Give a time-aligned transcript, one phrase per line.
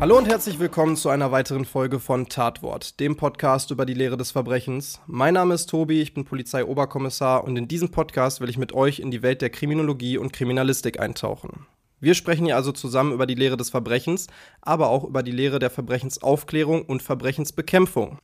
[0.00, 4.16] Hallo und herzlich willkommen zu einer weiteren Folge von Tatwort, dem Podcast über die Lehre
[4.16, 4.98] des Verbrechens.
[5.06, 9.00] Mein Name ist Tobi, ich bin Polizeioberkommissar und in diesem Podcast will ich mit euch
[9.00, 11.66] in die Welt der Kriminologie und Kriminalistik eintauchen.
[12.00, 14.28] Wir sprechen hier also zusammen über die Lehre des Verbrechens,
[14.62, 18.16] aber auch über die Lehre der Verbrechensaufklärung und Verbrechensbekämpfung.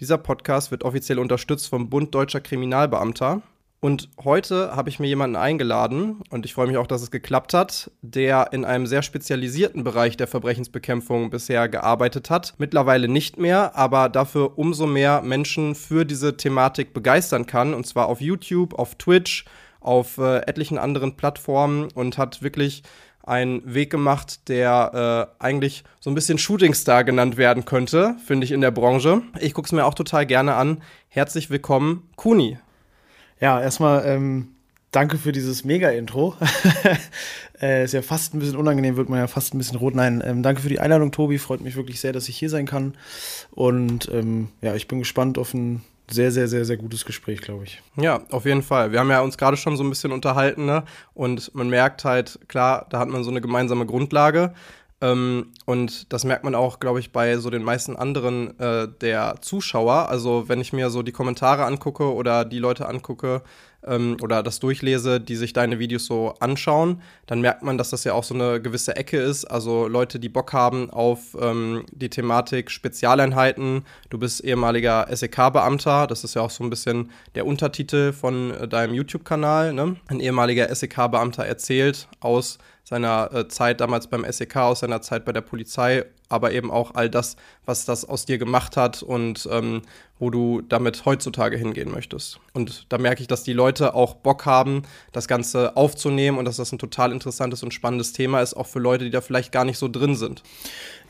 [0.00, 3.40] Dieser Podcast wird offiziell unterstützt vom Bund Deutscher Kriminalbeamter
[3.80, 7.54] und heute habe ich mir jemanden eingeladen, und ich freue mich auch, dass es geklappt
[7.54, 12.54] hat, der in einem sehr spezialisierten Bereich der Verbrechensbekämpfung bisher gearbeitet hat.
[12.58, 18.06] Mittlerweile nicht mehr, aber dafür umso mehr Menschen für diese Thematik begeistern kann, und zwar
[18.08, 19.44] auf YouTube, auf Twitch,
[19.80, 22.82] auf äh, etlichen anderen Plattformen und hat wirklich
[23.22, 28.52] einen Weg gemacht, der äh, eigentlich so ein bisschen Shootingstar genannt werden könnte, finde ich
[28.52, 29.22] in der Branche.
[29.40, 30.82] Ich gucke es mir auch total gerne an.
[31.08, 32.58] Herzlich willkommen, Kuni.
[33.40, 34.48] Ja, erstmal ähm,
[34.90, 36.34] danke für dieses Mega-Intro.
[37.60, 39.94] äh, ist ja fast ein bisschen unangenehm, wird man ja fast ein bisschen rot.
[39.94, 41.38] Nein, ähm, danke für die Einladung, Tobi.
[41.38, 42.96] Freut mich wirklich sehr, dass ich hier sein kann.
[43.50, 47.64] Und ähm, ja, ich bin gespannt auf ein sehr, sehr, sehr, sehr gutes Gespräch, glaube
[47.64, 47.82] ich.
[47.96, 48.92] Ja, auf jeden Fall.
[48.92, 50.84] Wir haben ja uns gerade schon so ein bisschen unterhalten, ne?
[51.14, 54.54] Und man merkt halt, klar, da hat man so eine gemeinsame Grundlage.
[55.00, 59.36] Ähm, und das merkt man auch, glaube ich, bei so den meisten anderen äh, der
[59.40, 60.08] Zuschauer.
[60.08, 63.42] Also wenn ich mir so die Kommentare angucke oder die Leute angucke
[63.84, 68.04] ähm, oder das durchlese, die sich deine Videos so anschauen, dann merkt man, dass das
[68.04, 69.44] ja auch so eine gewisse Ecke ist.
[69.44, 73.84] Also Leute, die Bock haben auf ähm, die Thematik Spezialeinheiten.
[74.10, 76.06] Du bist ehemaliger SEK-Beamter.
[76.06, 79.72] Das ist ja auch so ein bisschen der Untertitel von äh, deinem YouTube-Kanal.
[79.72, 79.96] Ne?
[80.08, 85.32] Ein ehemaliger SEK-Beamter erzählt aus seiner äh, Zeit damals beim SEK, aus seiner Zeit bei
[85.32, 89.82] der Polizei, aber eben auch all das, was das aus dir gemacht hat und ähm,
[90.18, 92.40] wo du damit heutzutage hingehen möchtest.
[92.52, 94.82] Und da merke ich, dass die Leute auch Bock haben,
[95.12, 98.78] das Ganze aufzunehmen und dass das ein total interessantes und spannendes Thema ist, auch für
[98.78, 100.42] Leute, die da vielleicht gar nicht so drin sind.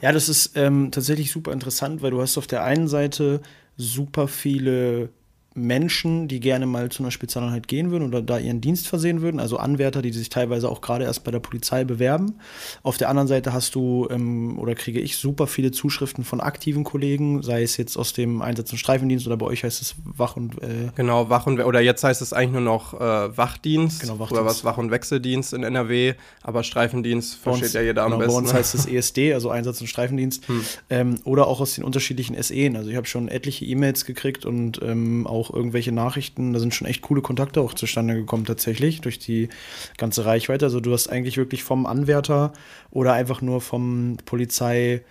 [0.00, 3.40] Ja, das ist ähm, tatsächlich super interessant, weil du hast auf der einen Seite
[3.76, 5.10] super viele
[5.56, 9.40] Menschen, die gerne mal zu einer Spezialeinheit gehen würden oder da ihren Dienst versehen würden,
[9.40, 12.34] also Anwärter, die sich teilweise auch gerade erst bei der Polizei bewerben.
[12.82, 16.84] Auf der anderen Seite hast du ähm, oder kriege ich super viele Zuschriften von aktiven
[16.84, 20.36] Kollegen, sei es jetzt aus dem Einsatz- und Streifendienst oder bei euch heißt es Wach-
[20.36, 24.18] und äh Genau, Wach- und oder jetzt heißt es eigentlich nur noch äh, Wachdienst, genau,
[24.18, 24.32] Wachdienst.
[24.32, 28.20] oder was Wach- und Wechseldienst in NRW, aber Streifendienst versteht uns, ja jeder genau, am
[28.20, 28.32] besten.
[28.32, 30.64] Bei uns heißt es ESD, also Einsatz- und Streifendienst, hm.
[30.90, 32.76] ähm, oder auch aus den unterschiedlichen SEen.
[32.76, 36.74] Also ich habe schon etliche E-Mails gekriegt und ähm, auch auch irgendwelche Nachrichten, da sind
[36.74, 39.48] schon echt coole Kontakte auch zustande gekommen tatsächlich durch die
[39.96, 40.66] ganze Reichweite.
[40.66, 42.52] Also du hast eigentlich wirklich vom Anwärter
[42.90, 45.02] oder einfach nur vom Polizei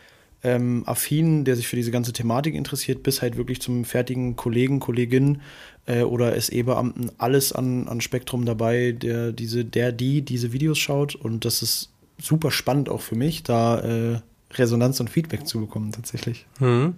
[0.44, 4.80] ähm, affin, der sich für diese ganze Thematik interessiert, bis halt wirklich zum fertigen Kollegen,
[4.80, 5.42] Kollegin
[5.88, 11.16] äh, oder SE-Beamten alles an, an Spektrum dabei, der diese, der die diese Videos schaut
[11.16, 14.20] und das ist super spannend auch für mich, da äh,
[14.54, 16.46] Resonanz und Feedback zu bekommen tatsächlich.
[16.60, 16.96] Mhm.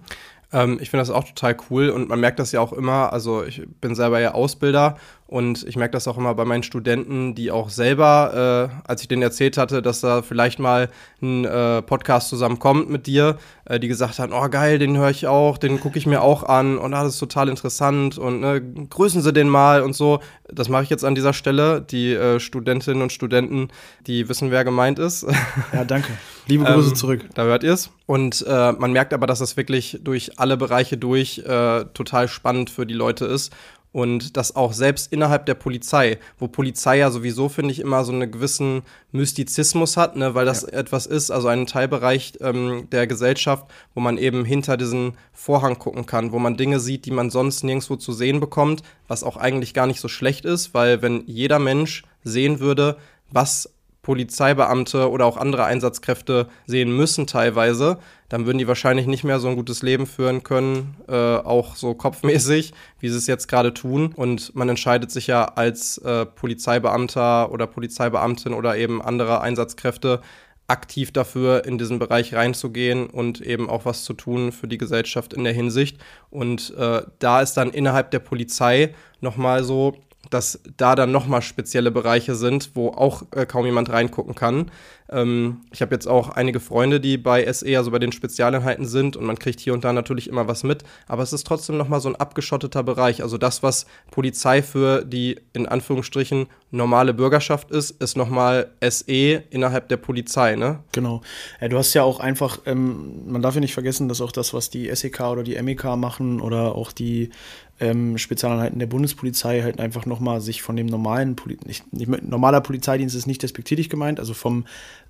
[0.52, 3.12] Ähm, ich finde das auch total cool und man merkt das ja auch immer.
[3.12, 4.96] Also ich bin selber ja Ausbilder
[5.28, 9.08] und ich merke das auch immer bei meinen Studenten, die auch selber, äh, als ich
[9.08, 10.88] denen erzählt hatte, dass da vielleicht mal
[11.20, 15.26] ein äh, Podcast zusammenkommt mit dir, äh, die gesagt haben, oh geil, den höre ich
[15.26, 18.62] auch, den gucke ich mir auch an und ah, das ist total interessant und ne,
[18.88, 20.20] grüßen Sie den mal und so.
[20.50, 21.82] Das mache ich jetzt an dieser Stelle.
[21.82, 23.68] Die äh, Studentinnen und Studenten,
[24.06, 25.26] die wissen, wer gemeint ist.
[25.72, 26.08] Ja, danke.
[26.46, 27.26] Liebe Grüße ähm, zurück.
[27.34, 27.90] Da hört ihr es.
[28.06, 32.70] Und äh, man merkt aber, dass das wirklich durch alle Bereiche durch äh, total spannend
[32.70, 33.52] für die Leute ist
[33.98, 38.12] und das auch selbst innerhalb der Polizei, wo Polizei ja sowieso, finde ich, immer so
[38.12, 40.68] einen gewissen Mystizismus hat, ne, weil das ja.
[40.68, 46.06] etwas ist, also ein Teilbereich ähm, der Gesellschaft, wo man eben hinter diesen Vorhang gucken
[46.06, 49.74] kann, wo man Dinge sieht, die man sonst nirgendwo zu sehen bekommt, was auch eigentlich
[49.74, 52.98] gar nicht so schlecht ist, weil wenn jeder Mensch sehen würde,
[53.32, 53.68] was
[54.08, 57.98] Polizeibeamte oder auch andere Einsatzkräfte sehen müssen teilweise,
[58.30, 61.92] dann würden die wahrscheinlich nicht mehr so ein gutes Leben führen können, äh, auch so
[61.92, 64.14] kopfmäßig, wie sie es jetzt gerade tun.
[64.16, 70.22] Und man entscheidet sich ja als äh, Polizeibeamter oder Polizeibeamtin oder eben andere Einsatzkräfte
[70.68, 75.34] aktiv dafür, in diesen Bereich reinzugehen und eben auch was zu tun für die Gesellschaft
[75.34, 75.98] in der Hinsicht.
[76.30, 79.96] Und äh, da ist dann innerhalb der Polizei nochmal so
[80.30, 84.70] dass da dann nochmal spezielle Bereiche sind, wo auch äh, kaum jemand reingucken kann.
[85.10, 89.16] Ähm, ich habe jetzt auch einige Freunde, die bei SE, also bei den Spezialeinheiten sind
[89.16, 92.00] und man kriegt hier und da natürlich immer was mit, aber es ist trotzdem nochmal
[92.00, 93.22] so ein abgeschotteter Bereich.
[93.22, 99.88] Also das, was Polizei für die in Anführungsstrichen normale Bürgerschaft ist, ist nochmal SE innerhalb
[99.88, 100.80] der Polizei, ne?
[100.92, 101.22] Genau.
[101.60, 104.52] Ja, du hast ja auch einfach, ähm, man darf ja nicht vergessen, dass auch das,
[104.52, 107.30] was die SEK oder die MEK machen oder auch die
[107.80, 112.60] ähm, Spezialeinheiten der Bundespolizei halt einfach nochmal sich von dem normalen, Poli nicht, nicht, normaler
[112.60, 114.66] Polizeidienst ist nicht despektierlich gemeint, also vom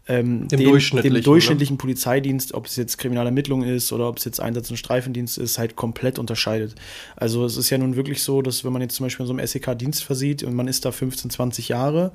[0.09, 4.41] ähm, dem, durchschnittlichen, dem durchschnittlichen Polizeidienst, ob es jetzt Kriminalermittlung ist oder ob es jetzt
[4.41, 6.75] Einsatz- und Streifendienst ist, halt komplett unterscheidet.
[7.15, 9.35] Also es ist ja nun wirklich so, dass wenn man jetzt zum Beispiel in so
[9.35, 12.13] einem SEK Dienst versieht und man ist da 15, 20 Jahre,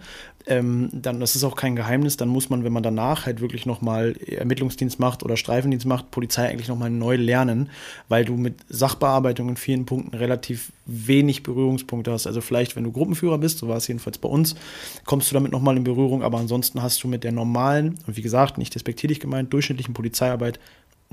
[0.48, 3.66] ähm, dann, das ist auch kein Geheimnis, dann muss man, wenn man danach halt wirklich
[3.66, 7.70] nochmal Ermittlungsdienst macht oder Streifendienst macht, Polizei eigentlich nochmal neu lernen,
[8.10, 12.28] weil du mit Sachbearbeitung in vielen Punkten relativ wenig Berührungspunkte hast.
[12.28, 14.56] Also vielleicht, wenn du Gruppenführer bist, so war es jedenfalls bei uns,
[15.06, 18.22] kommst du damit nochmal in Berührung, aber ansonsten hast du mit der normalen, und wie
[18.22, 20.60] gesagt, nicht despektierlich gemeint, durchschnittlichen Polizeiarbeit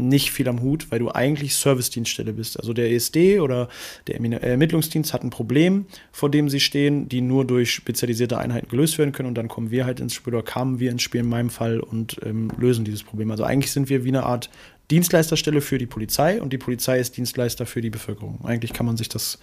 [0.00, 2.58] nicht viel am Hut, weil du eigentlich Servicedienststelle bist.
[2.58, 3.68] Also der ESD oder
[4.06, 8.98] der Ermittlungsdienst hat ein Problem, vor dem sie stehen, die nur durch spezialisierte Einheiten gelöst
[8.98, 11.28] werden können und dann kommen wir halt ins Spiel oder kamen wir ins Spiel in
[11.28, 13.30] meinem Fall und ähm, lösen dieses Problem.
[13.30, 14.50] Also eigentlich sind wir wie eine Art
[14.90, 18.40] Dienstleisterstelle für die Polizei und die Polizei ist Dienstleister für die Bevölkerung.
[18.44, 19.38] Eigentlich kann man sich das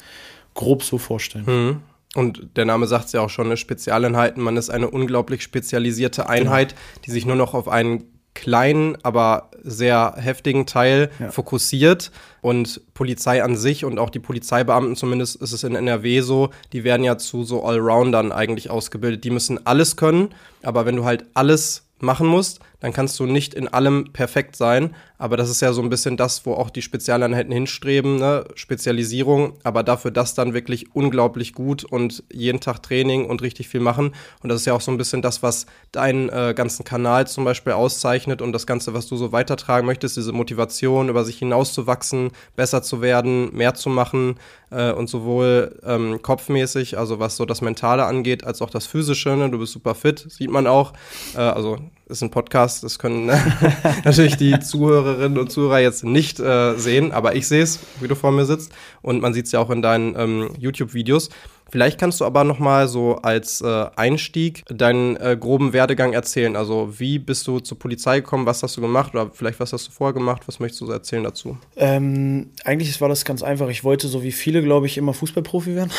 [0.53, 1.45] grob so vorstellen.
[1.45, 1.81] Mhm.
[2.17, 4.41] Und der Name sagt es ja auch schon, eine Spezialeinheiten.
[4.41, 7.01] Man ist eine unglaublich spezialisierte Einheit, genau.
[7.05, 11.29] die sich nur noch auf einen kleinen, aber sehr heftigen Teil ja.
[11.29, 12.11] fokussiert.
[12.41, 16.83] Und Polizei an sich und auch die Polizeibeamten, zumindest ist es in NRW so, die
[16.83, 19.23] werden ja zu so Allroundern eigentlich ausgebildet.
[19.23, 20.33] Die müssen alles können,
[20.63, 24.95] aber wenn du halt alles machen musst, dann kannst du nicht in allem perfekt sein.
[25.19, 28.45] Aber das ist ja so ein bisschen das, wo auch die Spezialeinheiten hinstreben, ne?
[28.53, 33.79] Spezialisierung, aber dafür das dann wirklich unglaublich gut und jeden Tag Training und richtig viel
[33.79, 34.13] machen.
[34.43, 37.45] Und das ist ja auch so ein bisschen das, was deinen äh, ganzen Kanal zum
[37.45, 42.29] Beispiel auszeichnet und das Ganze, was du so weitertragen möchtest, diese Motivation, über sich hinauszuwachsen,
[42.55, 44.35] besser zu werden, mehr zu machen
[44.69, 49.29] äh, und sowohl ähm, kopfmäßig, also was so das Mentale angeht, als auch das Physische.
[49.29, 49.49] Ne?
[49.49, 50.93] Du bist super fit, sieht man auch.
[51.35, 53.25] Äh, also ist ein Podcast, das können
[54.05, 58.15] natürlich die Zuhörerinnen und Zuhörer jetzt nicht äh, sehen, aber ich sehe es, wie du
[58.15, 58.71] vor mir sitzt
[59.01, 61.29] und man sieht es ja auch in deinen ähm, YouTube-Videos.
[61.71, 66.55] Vielleicht kannst du aber noch mal so als äh, Einstieg deinen äh, groben Werdegang erzählen.
[66.55, 68.45] Also wie bist du zur Polizei gekommen?
[68.45, 69.13] Was hast du gemacht?
[69.13, 70.43] Oder vielleicht was hast du vorher gemacht?
[70.47, 71.57] Was möchtest du so erzählen dazu?
[71.75, 73.69] Ähm, eigentlich war das ganz einfach.
[73.69, 75.91] Ich wollte so wie viele, glaube ich, immer Fußballprofi werden.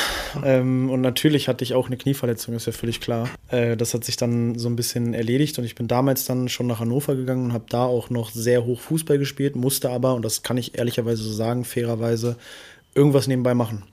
[0.45, 3.29] ähm, und natürlich hatte ich auch eine Knieverletzung, ist ja völlig klar.
[3.49, 6.67] Äh, das hat sich dann so ein bisschen erledigt und ich bin damals dann schon
[6.67, 10.25] nach Hannover gegangen und habe da auch noch sehr hoch Fußball gespielt, musste aber, und
[10.25, 12.37] das kann ich ehrlicherweise so sagen, fairerweise,
[12.95, 13.85] irgendwas nebenbei machen.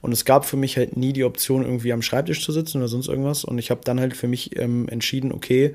[0.00, 2.88] Und es gab für mich halt nie die Option, irgendwie am Schreibtisch zu sitzen oder
[2.88, 3.44] sonst irgendwas.
[3.44, 5.74] Und ich habe dann halt für mich ähm, entschieden, okay,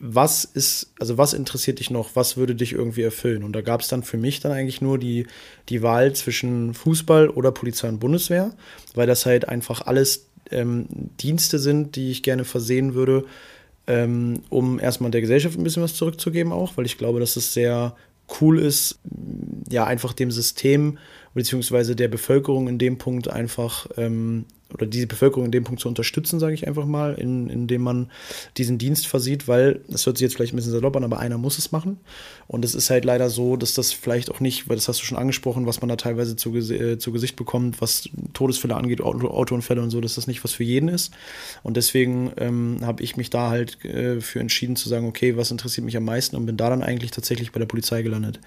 [0.00, 3.44] was ist, also was interessiert dich noch, was würde dich irgendwie erfüllen?
[3.44, 5.26] Und da gab es dann für mich dann eigentlich nur die,
[5.68, 8.54] die Wahl zwischen Fußball oder Polizei und Bundeswehr,
[8.94, 10.86] weil das halt einfach alles ähm,
[11.20, 13.24] Dienste sind, die ich gerne versehen würde,
[13.86, 17.52] ähm, um erstmal der Gesellschaft ein bisschen was zurückzugeben auch, weil ich glaube, dass es
[17.52, 17.94] sehr
[18.40, 18.98] cool ist,
[19.68, 20.98] ja, einfach dem System
[21.34, 25.88] beziehungsweise der Bevölkerung in dem Punkt einfach ähm, oder diese Bevölkerung in dem Punkt zu
[25.88, 28.10] unterstützen, sage ich einfach mal, in, indem man
[28.56, 31.38] diesen Dienst versieht, weil, das hört sich jetzt vielleicht ein bisschen salopp an, aber einer
[31.38, 31.98] muss es machen.
[32.46, 35.04] Und es ist halt leider so, dass das vielleicht auch nicht, weil das hast du
[35.04, 39.28] schon angesprochen, was man da teilweise zu, äh, zu Gesicht bekommt, was Todesfälle angeht, Auto,
[39.28, 41.12] Autounfälle und so, dass das nicht was für jeden ist.
[41.62, 45.50] Und deswegen ähm, habe ich mich da halt äh, für entschieden zu sagen, okay, was
[45.50, 48.40] interessiert mich am meisten und bin da dann eigentlich tatsächlich bei der Polizei gelandet.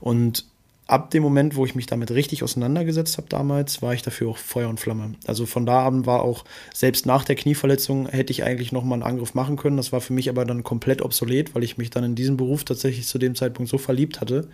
[0.00, 0.44] Und
[0.88, 4.38] ab dem Moment, wo ich mich damit richtig auseinandergesetzt habe damals, war ich dafür auch
[4.38, 5.12] Feuer und Flamme.
[5.26, 9.02] Also von da an war auch, selbst nach der Knieverletzung hätte ich eigentlich nochmal einen
[9.02, 9.76] Angriff machen können.
[9.76, 12.64] Das war für mich aber dann komplett obsolet, weil ich mich dann in diesen Beruf
[12.64, 14.48] tatsächlich zu dem Zeitpunkt so verliebt hatte,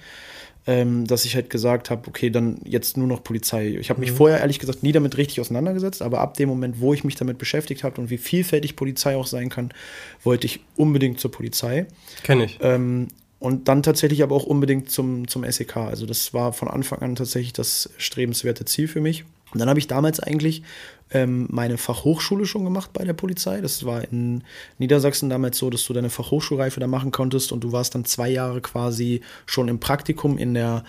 [0.66, 3.76] ähm, dass ich halt gesagt habe, okay, dann jetzt nur noch Polizei.
[3.78, 4.16] Ich habe mich mhm.
[4.16, 7.38] vorher ehrlich gesagt nie damit richtig auseinandergesetzt, aber ab dem Moment, wo ich mich damit
[7.38, 9.72] beschäftigt habe und wie vielfältig Polizei auch sein kann,
[10.24, 11.86] wollte ich unbedingt zur Polizei.
[12.24, 12.58] Kenne ich.
[12.60, 13.06] Ähm,
[13.44, 15.76] und dann tatsächlich aber auch unbedingt zum, zum SEK.
[15.76, 19.26] Also das war von Anfang an tatsächlich das strebenswerte Ziel für mich.
[19.54, 20.62] Und dann habe ich damals eigentlich
[21.14, 23.60] ähm, meine Fachhochschule schon gemacht bei der Polizei.
[23.60, 24.42] Das war in
[24.78, 28.28] Niedersachsen damals so, dass du deine Fachhochschulreife da machen konntest und du warst dann zwei
[28.28, 30.82] Jahre quasi schon im Praktikum in der,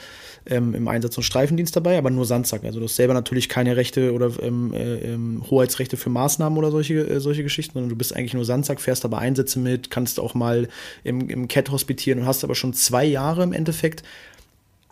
[0.48, 2.64] ähm, im Einsatz- und Streifendienst dabei, aber nur Sandsack.
[2.64, 6.72] Also du hast selber natürlich keine Rechte oder ähm, äh, ähm, Hoheitsrechte für Maßnahmen oder
[6.72, 10.20] solche, äh, solche Geschichten, sondern du bist eigentlich nur Sandsack, fährst aber Einsätze mit, kannst
[10.20, 10.68] auch mal
[11.04, 14.04] im, im CAT hospitieren und hast aber schon zwei Jahre im Endeffekt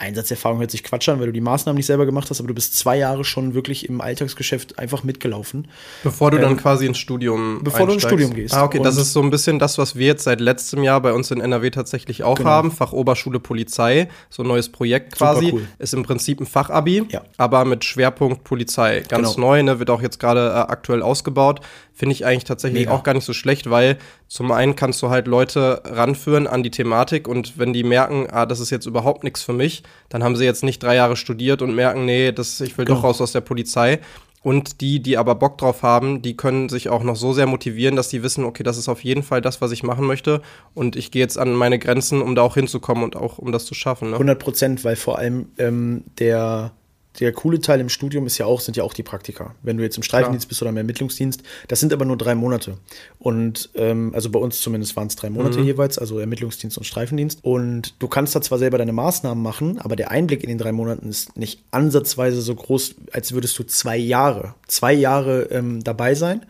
[0.03, 2.53] Einsatzerfahrung hört sich Quatsch an, weil du die Maßnahmen nicht selber gemacht hast, aber du
[2.53, 5.67] bist zwei Jahre schon wirklich im Alltagsgeschäft einfach mitgelaufen.
[6.03, 7.89] Bevor du ähm, dann quasi ins Studium Bevor einsteigst.
[7.89, 8.53] du ins Studium gehst.
[8.53, 11.01] Ah, okay, Und das ist so ein bisschen das, was wir jetzt seit letztem Jahr
[11.01, 12.49] bei uns in NRW tatsächlich auch genau.
[12.49, 12.71] haben.
[12.71, 15.51] Fachoberschule Polizei, so ein neues Projekt quasi.
[15.53, 15.67] Cool.
[15.79, 17.21] Ist im Prinzip ein Fachabi, ja.
[17.37, 19.03] aber mit Schwerpunkt Polizei.
[19.07, 19.47] Ganz genau.
[19.47, 21.61] neu, ne, wird auch jetzt gerade äh, aktuell ausgebaut.
[21.95, 22.91] Finde ich eigentlich tatsächlich Mega.
[22.91, 26.71] auch gar nicht so schlecht, weil zum einen kannst du halt Leute ranführen an die
[26.71, 30.35] Thematik und wenn die merken, ah, das ist jetzt überhaupt nichts für mich, dann haben
[30.35, 32.97] sie jetzt nicht drei Jahre studiert und merken, nee, das, ich will genau.
[32.97, 33.99] doch raus aus der Polizei.
[34.43, 37.95] Und die, die aber Bock drauf haben, die können sich auch noch so sehr motivieren,
[37.95, 40.41] dass die wissen, okay, das ist auf jeden Fall das, was ich machen möchte.
[40.73, 43.65] Und ich gehe jetzt an meine Grenzen, um da auch hinzukommen und auch um das
[43.65, 44.09] zu schaffen.
[44.09, 44.15] Ne?
[44.15, 46.73] 100 Prozent, weil vor allem ähm, der
[47.19, 49.53] der coole Teil im Studium ist ja auch, sind ja auch die Praktika.
[49.61, 52.77] Wenn du jetzt im Streifendienst bist oder im Ermittlungsdienst, das sind aber nur drei Monate.
[53.19, 55.65] Und ähm, also bei uns zumindest waren es drei Monate mhm.
[55.65, 57.39] jeweils, also Ermittlungsdienst und Streifendienst.
[57.43, 60.71] Und du kannst da zwar selber deine Maßnahmen machen, aber der Einblick in den drei
[60.71, 66.15] Monaten ist nicht ansatzweise so groß, als würdest du zwei Jahre, zwei Jahre ähm, dabei
[66.15, 66.45] sein.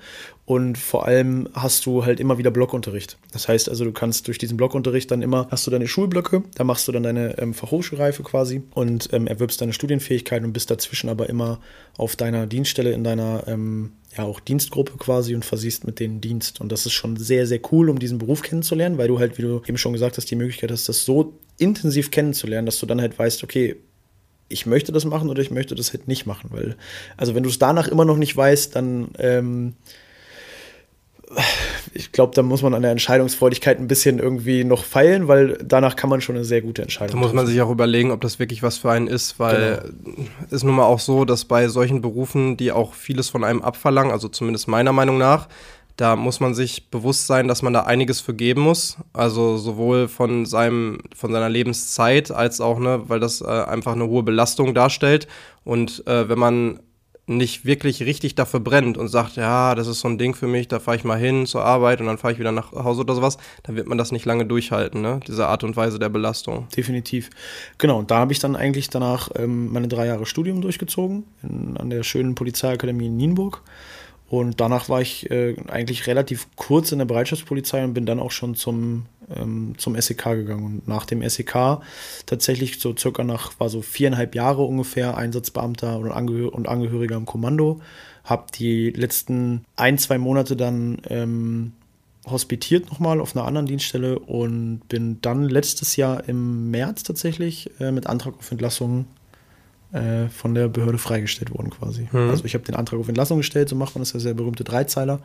[0.46, 3.18] Und vor allem hast du halt immer wieder Blockunterricht.
[3.32, 6.66] Das heißt also, du kannst durch diesen Blockunterricht dann immer, hast du deine Schulblöcke, da
[6.66, 11.10] machst du dann deine ähm, Fachhochschulreife quasi und ähm, erwirbst deine Studienfähigkeit und bist dazwischen
[11.10, 11.60] aber immer
[11.98, 16.60] auf deiner Dienststelle in deiner ähm, ja auch Dienstgruppe quasi und versiehst mit denen Dienst.
[16.60, 19.44] Und das ist schon sehr, sehr cool, um diesen Beruf kennenzulernen, weil du halt, wie
[19.44, 23.00] du eben schon gesagt hast, die Möglichkeit hast, das so intensiv kennenzulernen, dass du dann
[23.00, 23.78] halt weißt, okay,
[24.50, 26.50] ich möchte das machen oder ich möchte das halt nicht machen.
[26.52, 26.76] Weil,
[27.16, 29.76] also wenn du es danach immer noch nicht weißt, dann ähm,
[31.94, 35.96] ich glaube, da muss man an der Entscheidungsfreudigkeit ein bisschen irgendwie noch feilen, weil danach
[35.96, 38.40] kann man schon eine sehr gute Entscheidung Da muss man sich auch überlegen, ob das
[38.40, 40.28] wirklich was für einen ist, weil genau.
[40.50, 44.12] ist nun mal auch so, dass bei solchen Berufen, die auch vieles von einem abverlangen,
[44.12, 45.48] also zumindest meiner Meinung nach,
[45.96, 48.98] da muss man sich bewusst sein, dass man da einiges für geben muss.
[49.14, 54.08] Also sowohl von seinem, von seiner Lebenszeit als auch, ne, weil das äh, einfach eine
[54.08, 55.28] hohe Belastung darstellt.
[55.64, 56.80] Und äh, wenn man
[57.26, 60.68] nicht wirklich richtig dafür brennt und sagt, ja, das ist so ein Ding für mich,
[60.68, 63.16] da fahre ich mal hin zur Arbeit und dann fahre ich wieder nach Hause oder
[63.16, 65.22] sowas, dann wird man das nicht lange durchhalten, ne?
[65.26, 66.68] diese Art und Weise der Belastung.
[66.76, 67.30] Definitiv.
[67.78, 71.78] Genau, und da habe ich dann eigentlich danach ähm, meine drei Jahre Studium durchgezogen in,
[71.78, 73.62] an der schönen Polizeiakademie in Nienburg.
[74.34, 78.32] Und danach war ich äh, eigentlich relativ kurz in der Bereitschaftspolizei und bin dann auch
[78.32, 80.64] schon zum, ähm, zum SEK gegangen.
[80.64, 81.82] Und nach dem SEK
[82.26, 87.28] tatsächlich so circa nach, war so viereinhalb Jahre ungefähr Einsatzbeamter und, Angehör und Angehöriger im
[87.28, 87.80] Kommando.
[88.24, 91.74] Hab die letzten ein, zwei Monate dann ähm,
[92.26, 97.92] hospitiert nochmal auf einer anderen Dienststelle und bin dann letztes Jahr im März tatsächlich äh,
[97.92, 99.06] mit Antrag auf Entlassung
[99.94, 102.08] äh, von der Behörde freigestellt worden quasi.
[102.12, 102.30] Mhm.
[102.30, 104.64] Also ich habe den Antrag auf Entlassung gestellt, so macht man das ja sehr berühmte
[104.64, 105.22] Dreizeiler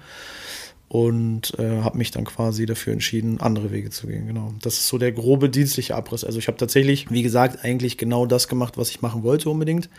[0.88, 4.26] und äh, habe mich dann quasi dafür entschieden, andere Wege zu gehen.
[4.26, 4.54] Genau.
[4.62, 6.24] Das ist so der grobe dienstliche Abriss.
[6.24, 9.90] Also ich habe tatsächlich, wie gesagt, eigentlich genau das gemacht, was ich machen wollte unbedingt.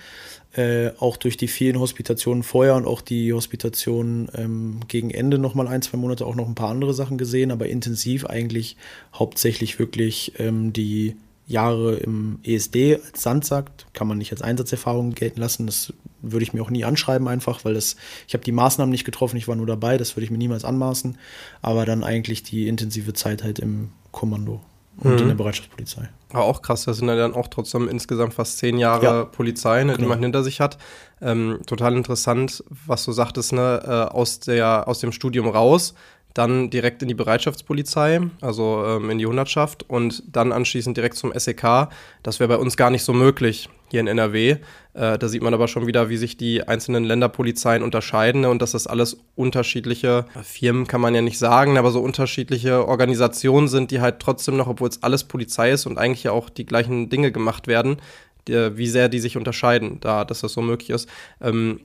[0.54, 5.54] Äh, auch durch die vielen Hospitationen vorher und auch die Hospitationen ähm, gegen Ende noch
[5.54, 8.76] mal ein, zwei Monate auch noch ein paar andere Sachen gesehen, aber intensiv eigentlich
[9.14, 11.16] hauptsächlich wirklich ähm, die
[11.50, 15.66] Jahre im ESD als Sandsack, kann man nicht als Einsatzerfahrung gelten lassen.
[15.66, 15.92] Das
[16.22, 17.96] würde ich mir auch nie anschreiben einfach, weil das,
[18.28, 20.64] ich habe die Maßnahmen nicht getroffen, ich war nur dabei, das würde ich mir niemals
[20.64, 21.18] anmaßen.
[21.62, 24.62] Aber dann eigentlich die intensive Zeit halt im Kommando
[24.98, 25.18] und mhm.
[25.18, 26.10] in der Bereitschaftspolizei.
[26.32, 29.26] Aber auch krass, das sind ja dann auch trotzdem insgesamt fast zehn Jahre ja.
[29.26, 30.04] Polizei, ne, genau.
[30.04, 30.78] die man hinter sich hat.
[31.20, 35.96] Ähm, total interessant, was du sagtest, ne, äh, aus, der, aus dem Studium raus
[36.34, 41.34] dann direkt in die Bereitschaftspolizei, also ähm, in die Hundertschaft und dann anschließend direkt zum
[41.38, 41.90] SEK.
[42.24, 44.58] Das wäre bei uns gar nicht so möglich hier in NRW.
[44.94, 48.50] Äh, da sieht man aber schon wieder, wie sich die einzelnen Länderpolizeien unterscheiden ne?
[48.50, 53.68] und dass das alles unterschiedliche Firmen kann man ja nicht sagen, aber so unterschiedliche Organisationen
[53.68, 56.66] sind, die halt trotzdem noch, obwohl es alles Polizei ist und eigentlich ja auch die
[56.66, 57.98] gleichen Dinge gemacht werden,
[58.48, 61.08] wie sehr die sich unterscheiden, da dass das so möglich ist.
[61.40, 61.82] Ähm,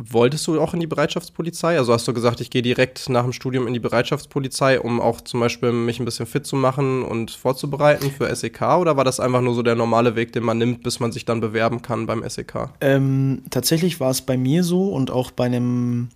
[0.00, 1.76] Wolltest du auch in die Bereitschaftspolizei?
[1.76, 5.20] Also hast du gesagt, ich gehe direkt nach dem Studium in die Bereitschaftspolizei, um auch
[5.20, 8.62] zum Beispiel mich ein bisschen fit zu machen und vorzubereiten für SEK?
[8.78, 11.24] Oder war das einfach nur so der normale Weg, den man nimmt, bis man sich
[11.24, 12.70] dann bewerben kann beim SEK?
[12.80, 16.10] Ähm, tatsächlich war es bei mir so und auch bei einem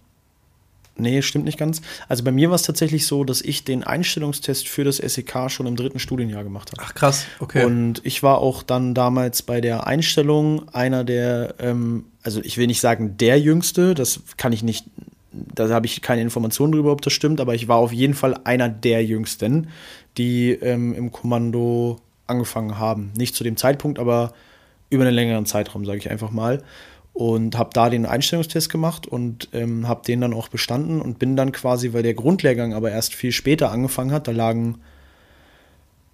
[1.02, 1.82] Nee, stimmt nicht ganz.
[2.09, 5.66] Also bei mir war es tatsächlich so, dass ich den Einstellungstest für das SEK schon
[5.66, 6.82] im dritten Studienjahr gemacht habe.
[6.85, 7.64] Ach krass, okay.
[7.64, 12.68] Und ich war auch dann damals bei der Einstellung einer der, ähm, also ich will
[12.68, 14.87] nicht sagen der Jüngste, das kann ich nicht,
[15.32, 18.37] da habe ich keine Informationen darüber, ob das stimmt, aber ich war auf jeden Fall
[18.44, 19.68] einer der Jüngsten,
[20.16, 23.12] die ähm, im Kommando angefangen haben.
[23.16, 24.32] Nicht zu dem Zeitpunkt, aber
[24.88, 26.62] über einen längeren Zeitraum, sage ich einfach mal
[27.12, 31.37] und habe da den Einstellungstest gemacht und ähm, habe den dann auch bestanden und bin
[31.37, 34.78] dann quasi, weil der Grundlehrgang aber erst viel später angefangen hat, da lagen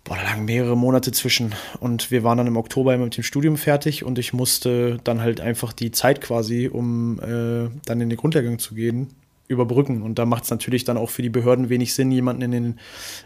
[0.09, 1.55] boah, da lagen mehrere Monate zwischen.
[1.81, 5.41] Und wir waren dann im Oktober mit dem Studium fertig und ich musste dann halt
[5.41, 9.09] einfach die Zeit quasi, um äh, dann in den Grundlehrgang zu gehen,
[9.49, 10.03] überbrücken.
[10.03, 12.79] Und da macht es natürlich dann auch für die Behörden wenig Sinn, jemanden in, den,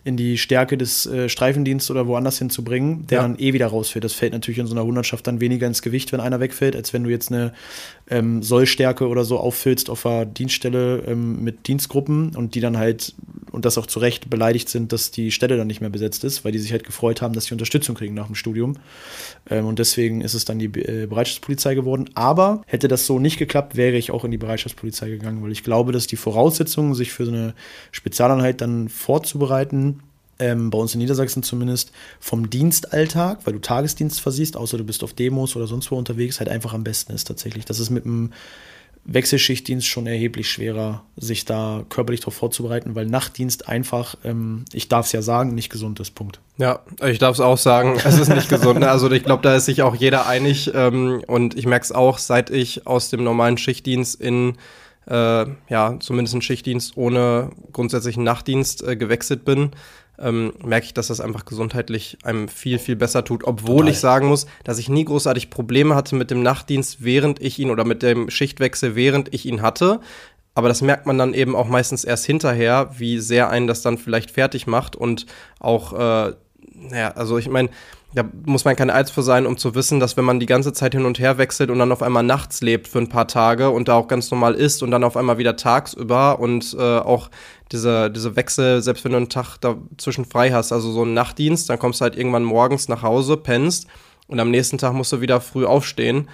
[0.05, 3.23] in die Stärke des äh, Streifendienstes oder woanders hinzubringen, der ja.
[3.23, 4.05] dann eh wieder rausfällt.
[4.05, 6.93] Das fällt natürlich in so einer Hundertschaft dann weniger ins Gewicht, wenn einer wegfällt, als
[6.93, 7.53] wenn du jetzt eine
[8.13, 13.15] ähm, Sollstärke oder so auffüllst auf der Dienststelle ähm, mit Dienstgruppen und die dann halt,
[13.51, 16.45] und das auch zu Recht beleidigt sind, dass die Stelle dann nicht mehr besetzt ist,
[16.45, 18.77] weil die sich halt gefreut haben, dass sie Unterstützung kriegen nach dem Studium.
[19.49, 22.11] Ähm, und deswegen ist es dann die äh, Bereitschaftspolizei geworden.
[22.15, 25.65] Aber hätte das so nicht geklappt, wäre ich auch in die Bereitschaftspolizei gegangen, weil ich
[25.65, 27.55] glaube, dass die Voraussetzungen, sich für so eine
[27.93, 30.01] Spezialeinheit dann vorzubereiten,
[30.43, 35.05] ähm, bei uns in Niedersachsen zumindest, vom Dienstalltag, weil du Tagesdienst versiehst, außer du bist
[35.05, 37.65] auf Demos oder sonst wo unterwegs, halt einfach am besten ist tatsächlich.
[37.65, 38.33] Das ist mit dem
[39.05, 45.07] Wechselschichtdienst schon erheblich schwerer, sich da körperlich darauf vorzubereiten, weil Nachtdienst einfach, ähm, ich darf
[45.07, 46.15] es ja sagen, nicht gesund ist.
[46.15, 46.41] Punkt.
[46.59, 48.81] Ja, ich darf es auch sagen, es ist nicht gesund.
[48.81, 48.91] Ne?
[48.91, 50.71] Also ich glaube, da ist sich auch jeder einig.
[50.75, 54.57] Ähm, und ich merke es auch, seit ich aus dem normalen Schichtdienst in
[55.09, 59.71] äh, ja, zumindest einen Schichtdienst ohne grundsätzlichen Nachtdienst äh, gewechselt bin
[60.23, 63.45] ähm, merke ich, dass das einfach gesundheitlich einem viel, viel besser tut.
[63.45, 63.91] Obwohl Total.
[63.91, 67.71] ich sagen muss, dass ich nie großartig Probleme hatte mit dem Nachtdienst, während ich ihn
[67.71, 70.01] oder mit dem Schichtwechsel, während ich ihn hatte.
[70.55, 73.99] Aber das merkt man dann eben auch meistens erst hinterher, wie sehr einen das dann
[73.99, 75.27] vielleicht fertig macht und
[75.59, 76.33] auch, äh,
[76.75, 77.71] naja, also ich meine,
[78.15, 80.73] da muss man kein Eins für sein, um zu wissen, dass wenn man die ganze
[80.73, 83.71] Zeit hin und her wechselt und dann auf einmal nachts lebt für ein paar Tage
[83.71, 87.31] und da auch ganz normal ist und dann auf einmal wieder tagsüber und äh, auch
[87.73, 91.71] diese, diese Wechsel, selbst wenn du einen Tag dazwischen frei hast, also so einen Nachtdienst,
[91.71, 93.87] dann kommst du halt irgendwann morgens nach Hause, pennst
[94.27, 96.29] und am nächsten Tag musst du wieder früh aufstehen.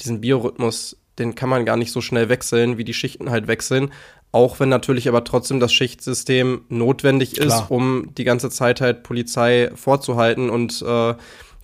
[0.00, 3.92] Diesen Biorhythmus, den kann man gar nicht so schnell wechseln, wie die Schichten halt wechseln.
[4.32, 7.70] Auch wenn natürlich aber trotzdem das Schichtsystem notwendig ist, Klar.
[7.70, 11.14] um die ganze Zeit halt Polizei vorzuhalten und äh,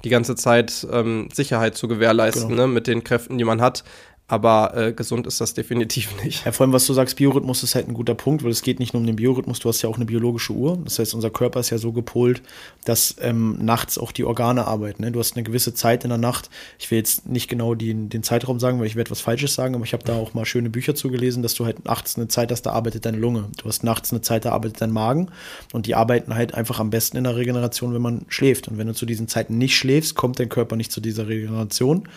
[0.05, 2.63] die ganze Zeit ähm, Sicherheit zu gewährleisten, genau.
[2.63, 3.85] ne, mit den Kräften, die man hat.
[4.29, 6.45] Aber äh, gesund ist das definitiv nicht.
[6.45, 8.81] Ja, vor allem, was du sagst, Biorhythmus ist halt ein guter Punkt, weil es geht
[8.81, 10.79] nicht nur um den Biorhythmus, du hast ja auch eine biologische Uhr.
[10.83, 12.43] Das heißt, unser Körper ist ja so gepolt,
[12.85, 15.03] dass ähm, nachts auch die Organe arbeiten.
[15.03, 15.13] Ne?
[15.13, 16.51] Du hast eine gewisse Zeit in der Nacht.
[16.79, 19.77] Ich will jetzt nicht genau die, den Zeitraum sagen, weil ich werde was Falsches sagen,
[19.77, 22.51] aber ich habe da auch mal schöne Bücher zugelesen, dass du halt nachts eine Zeit
[22.51, 23.49] hast, da arbeitet deine Lunge.
[23.59, 25.31] Du hast nachts eine Zeit, da arbeitet dein Magen.
[25.73, 28.67] Und die arbeiten halt einfach am besten in der Regeneration, wenn man schläft.
[28.67, 32.09] Und wenn du zu diesen Zeiten nicht schläfst, kommt dein Körper nicht zu dieser Regeneration.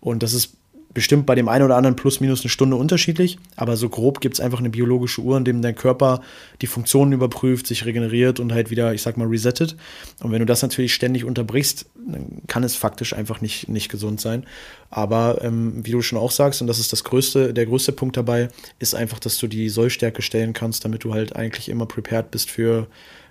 [0.00, 0.54] Und das ist
[0.94, 4.34] bestimmt bei dem einen oder anderen plus minus eine Stunde unterschiedlich, aber so grob gibt
[4.34, 6.22] es einfach eine biologische Uhr, in dem dein Körper
[6.62, 9.76] die Funktionen überprüft, sich regeneriert und halt wieder, ich sag mal, resettet.
[10.22, 14.20] Und wenn du das natürlich ständig unterbrichst, dann kann es faktisch einfach nicht, nicht gesund
[14.20, 14.46] sein.
[14.90, 18.16] Aber ähm, wie du schon auch sagst, und das ist das größte, der größte Punkt
[18.16, 18.48] dabei,
[18.78, 22.50] ist einfach, dass du die Sollstärke stellen kannst, damit du halt eigentlich immer prepared bist
[22.50, 22.86] für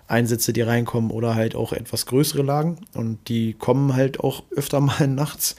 [0.07, 2.77] Einsätze, die reinkommen oder halt auch etwas größere Lagen.
[2.93, 5.55] Und die kommen halt auch öfter mal nachts.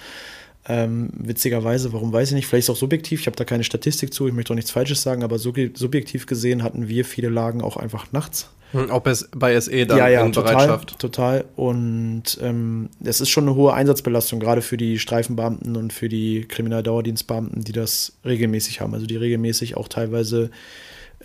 [0.71, 3.65] Ähm, witzigerweise, warum weiß ich nicht, vielleicht ist es auch subjektiv, ich habe da keine
[3.65, 7.63] Statistik zu, ich möchte auch nichts Falsches sagen, aber subjektiv gesehen hatten wir viele Lagen
[7.63, 8.51] auch einfach nachts.
[8.73, 10.99] Hm, auch bei SE dann ja, ja, in total, Bereitschaft.
[10.99, 11.45] Total.
[11.57, 16.45] Und ähm, es ist schon eine hohe Einsatzbelastung, gerade für die Streifenbeamten und für die
[16.47, 18.93] Kriminaldauerdienstbeamten, die das regelmäßig haben.
[18.93, 20.51] Also die regelmäßig auch teilweise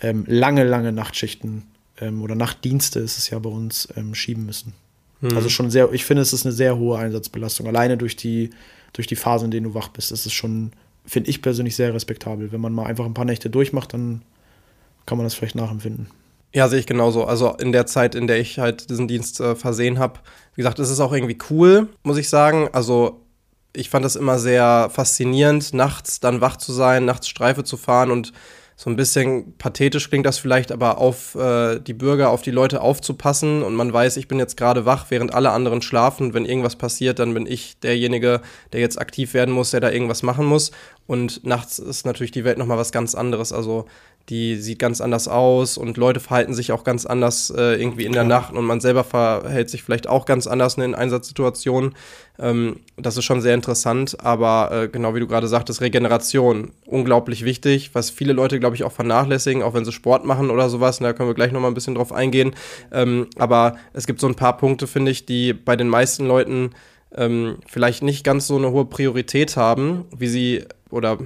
[0.00, 1.64] ähm, lange, lange Nachtschichten
[2.00, 4.72] ähm, oder Nachtdienste ist es ja bei uns ähm, schieben müssen.
[5.20, 5.36] Mhm.
[5.36, 7.66] Also schon sehr, ich finde, es ist eine sehr hohe Einsatzbelastung.
[7.66, 8.50] Alleine durch die
[8.94, 10.10] durch die Phase, in denen du wach bist.
[10.10, 10.72] Ist schon,
[11.04, 12.50] finde ich persönlich sehr respektabel.
[12.50, 14.22] Wenn man mal einfach ein paar Nächte durchmacht, dann
[15.04, 16.08] kann man das vielleicht nachempfinden.
[16.54, 17.24] Ja, sehe ich genauso.
[17.24, 20.20] Also in der Zeit, in der ich halt diesen Dienst äh, versehen habe,
[20.54, 22.68] wie gesagt, es ist auch irgendwie cool, muss ich sagen.
[22.72, 23.20] Also
[23.74, 28.12] ich fand das immer sehr faszinierend, nachts dann wach zu sein, nachts Streife zu fahren
[28.12, 28.32] und
[28.76, 32.80] so ein bisschen pathetisch klingt das vielleicht, aber auf äh, die Bürger, auf die Leute
[32.80, 36.34] aufzupassen und man weiß, ich bin jetzt gerade wach, während alle anderen schlafen.
[36.34, 38.40] Wenn irgendwas passiert, dann bin ich derjenige,
[38.72, 40.72] der jetzt aktiv werden muss, der da irgendwas machen muss.
[41.06, 43.52] Und nachts ist natürlich die Welt nochmal was ganz anderes.
[43.52, 43.86] Also
[44.30, 48.12] die sieht ganz anders aus und Leute verhalten sich auch ganz anders äh, irgendwie in
[48.12, 51.94] der Nacht und man selber verhält sich vielleicht auch ganz anders in Einsatzsituationen.
[52.38, 57.44] Ähm, das ist schon sehr interessant, aber äh, genau wie du gerade sagtest, Regeneration, unglaublich
[57.44, 60.98] wichtig, was viele Leute, glaube ich, auch vernachlässigen, auch wenn sie Sport machen oder sowas,
[60.98, 62.54] und da können wir gleich nochmal ein bisschen drauf eingehen.
[62.92, 66.70] Ähm, aber es gibt so ein paar Punkte, finde ich, die bei den meisten Leuten
[67.14, 71.18] ähm, vielleicht nicht ganz so eine hohe Priorität haben, wie sie oder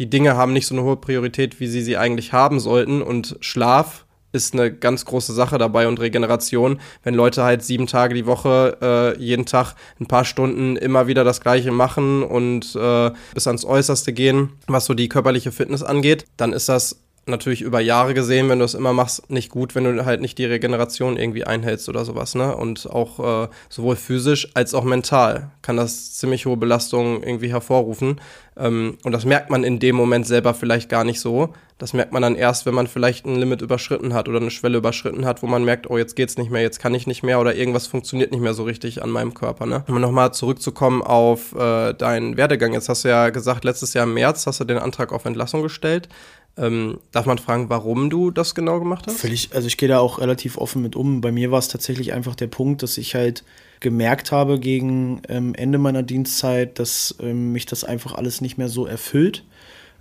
[0.00, 3.02] die Dinge haben nicht so eine hohe Priorität, wie sie sie eigentlich haben sollten.
[3.02, 6.80] Und Schlaf ist eine ganz große Sache dabei und Regeneration.
[7.02, 11.22] Wenn Leute halt sieben Tage die Woche äh, jeden Tag ein paar Stunden immer wieder
[11.22, 16.24] das Gleiche machen und äh, bis ans Äußerste gehen, was so die körperliche Fitness angeht,
[16.38, 19.84] dann ist das natürlich über Jahre gesehen, wenn du es immer machst, nicht gut, wenn
[19.84, 22.56] du halt nicht die Regeneration irgendwie einhältst oder sowas, ne?
[22.56, 28.20] Und auch äh, sowohl physisch als auch mental kann das ziemlich hohe Belastungen irgendwie hervorrufen.
[28.56, 31.54] Ähm, und das merkt man in dem Moment selber vielleicht gar nicht so.
[31.78, 34.76] Das merkt man dann erst, wenn man vielleicht ein Limit überschritten hat oder eine Schwelle
[34.76, 37.40] überschritten hat, wo man merkt, oh, jetzt geht's nicht mehr, jetzt kann ich nicht mehr
[37.40, 39.64] oder irgendwas funktioniert nicht mehr so richtig an meinem Körper.
[39.64, 39.82] Ne?
[39.88, 42.74] Um nochmal zurückzukommen auf äh, deinen Werdegang.
[42.74, 45.62] Jetzt hast du ja gesagt, letztes Jahr im März hast du den Antrag auf Entlassung
[45.62, 46.10] gestellt.
[46.56, 49.18] Ähm, darf man fragen, warum du das genau gemacht hast?
[49.18, 51.20] Völlig, also ich gehe da auch relativ offen mit um.
[51.20, 53.44] Bei mir war es tatsächlich einfach der Punkt, dass ich halt
[53.78, 58.68] gemerkt habe gegen ähm, Ende meiner Dienstzeit, dass ähm, mich das einfach alles nicht mehr
[58.68, 59.44] so erfüllt.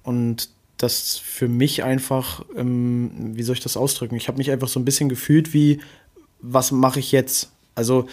[0.04, 4.16] Und das für mich einfach, ähm, wie soll ich das ausdrücken?
[4.16, 5.80] Ich habe mich einfach so ein bisschen gefühlt wie,
[6.42, 7.52] was mache ich jetzt?
[7.76, 8.08] Also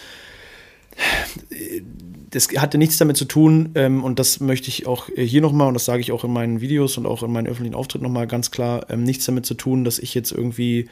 [2.29, 5.73] das hatte nichts damit zu tun ähm, und das möchte ich auch hier nochmal und
[5.73, 8.51] das sage ich auch in meinen Videos und auch in meinen öffentlichen Auftritten nochmal ganz
[8.51, 10.89] klar, ähm, nichts damit zu tun, dass ich jetzt irgendwie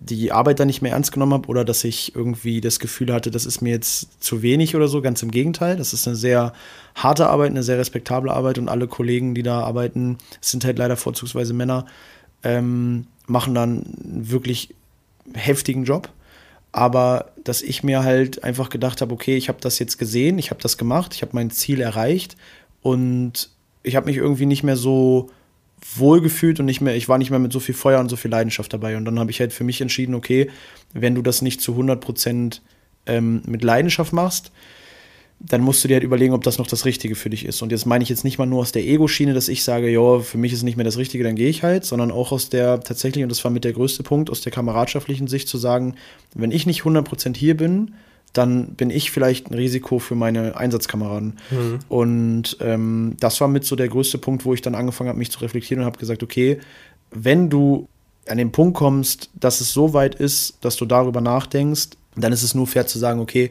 [0.00, 3.30] die Arbeit dann nicht mehr ernst genommen habe oder dass ich irgendwie das Gefühl hatte,
[3.30, 5.02] das ist mir jetzt zu wenig oder so.
[5.02, 5.76] Ganz im Gegenteil.
[5.76, 6.52] Das ist eine sehr
[6.94, 10.96] harte Arbeit, eine sehr respektable Arbeit und alle Kollegen, die da arbeiten, sind halt leider
[10.96, 11.86] vorzugsweise Männer,
[12.44, 14.74] ähm, machen dann wirklich
[15.34, 16.08] heftigen Job.
[16.72, 20.50] Aber dass ich mir halt einfach gedacht habe, okay, ich habe das jetzt gesehen, ich
[20.50, 22.36] habe das gemacht, ich habe mein Ziel erreicht
[22.82, 23.50] und
[23.82, 25.30] ich habe mich irgendwie nicht mehr so
[25.96, 28.30] wohlgefühlt und nicht mehr, ich war nicht mehr mit so viel Feuer und so viel
[28.30, 28.96] Leidenschaft dabei.
[28.96, 30.50] Und dann habe ich halt für mich entschieden, okay,
[30.92, 32.62] wenn du das nicht zu 100 Prozent
[33.06, 34.52] ähm, mit Leidenschaft machst,
[35.40, 37.62] dann musst du dir halt überlegen, ob das noch das Richtige für dich ist.
[37.62, 40.18] Und jetzt meine ich jetzt nicht mal nur aus der Ego-Schiene, dass ich sage, ja,
[40.18, 42.48] für mich ist es nicht mehr das Richtige, dann gehe ich halt, sondern auch aus
[42.48, 45.94] der tatsächlich, und das war mit der größte Punkt, aus der kameradschaftlichen Sicht zu sagen,
[46.34, 47.94] wenn ich nicht 100% hier bin,
[48.32, 51.38] dann bin ich vielleicht ein Risiko für meine Einsatzkameraden.
[51.50, 51.78] Mhm.
[51.88, 55.30] Und ähm, das war mit so der größte Punkt, wo ich dann angefangen habe, mich
[55.30, 56.58] zu reflektieren und habe gesagt, okay,
[57.10, 57.88] wenn du
[58.30, 62.42] an den Punkt kommst, dass es so weit ist, dass du darüber nachdenkst, dann ist
[62.42, 63.50] es nur fair zu sagen, okay,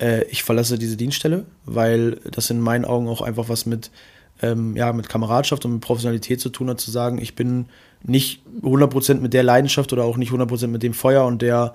[0.00, 3.90] äh, ich verlasse diese Dienststelle, weil das in meinen Augen auch einfach was mit,
[4.42, 7.66] ähm, ja, mit Kameradschaft und mit Professionalität zu tun hat, zu sagen, ich bin
[8.02, 11.74] nicht 100% mit der Leidenschaft oder auch nicht 100% mit dem Feuer und der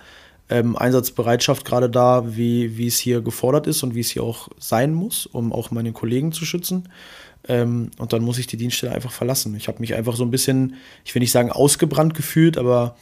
[0.50, 4.50] ähm, Einsatzbereitschaft gerade da, wie, wie es hier gefordert ist und wie es hier auch
[4.60, 6.90] sein muss, um auch meine Kollegen zu schützen.
[7.48, 9.56] Ähm, und dann muss ich die Dienststelle einfach verlassen.
[9.56, 12.96] Ich habe mich einfach so ein bisschen, ich will nicht sagen ausgebrannt gefühlt, aber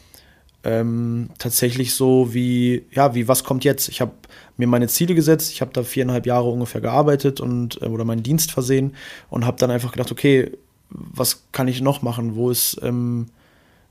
[0.65, 3.89] ähm, tatsächlich so wie, ja, wie was kommt jetzt?
[3.89, 4.13] Ich habe
[4.58, 8.23] mir meine Ziele gesetzt, ich habe da viereinhalb Jahre ungefähr gearbeitet und äh, oder meinen
[8.23, 8.95] Dienst versehen
[9.29, 10.51] und habe dann einfach gedacht, okay,
[10.89, 12.36] was kann ich noch machen?
[12.36, 13.27] Wo ist, ähm,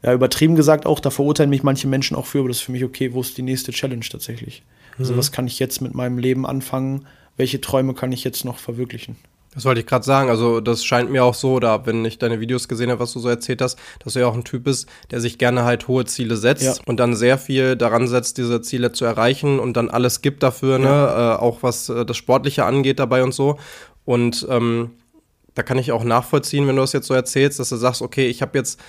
[0.03, 2.73] ja, übertrieben gesagt auch, da verurteilen mich manche Menschen auch für, aber das ist für
[2.73, 4.63] mich okay, wo ist die nächste Challenge tatsächlich?
[4.99, 5.19] Also, mhm.
[5.19, 7.07] was kann ich jetzt mit meinem Leben anfangen?
[7.37, 9.17] Welche Träume kann ich jetzt noch verwirklichen?
[9.55, 10.31] Das wollte ich gerade sagen.
[10.31, 13.21] Also, das scheint mir auch so, da, wenn ich deine Videos gesehen habe, was du
[13.21, 16.05] so erzählt hast, dass du ja auch ein Typ bist, der sich gerne halt hohe
[16.07, 16.75] Ziele setzt ja.
[16.87, 20.79] und dann sehr viel daran setzt, diese Ziele zu erreichen und dann alles gibt dafür,
[20.79, 20.87] ne?
[20.87, 21.07] ja.
[21.07, 21.35] ne?
[21.35, 23.59] Äh, auch was äh, das Sportliche angeht dabei und so.
[24.05, 24.93] Und ähm,
[25.55, 28.29] da kann ich auch nachvollziehen, wenn du das jetzt so erzählst, dass du sagst, okay,
[28.29, 28.81] ich habe jetzt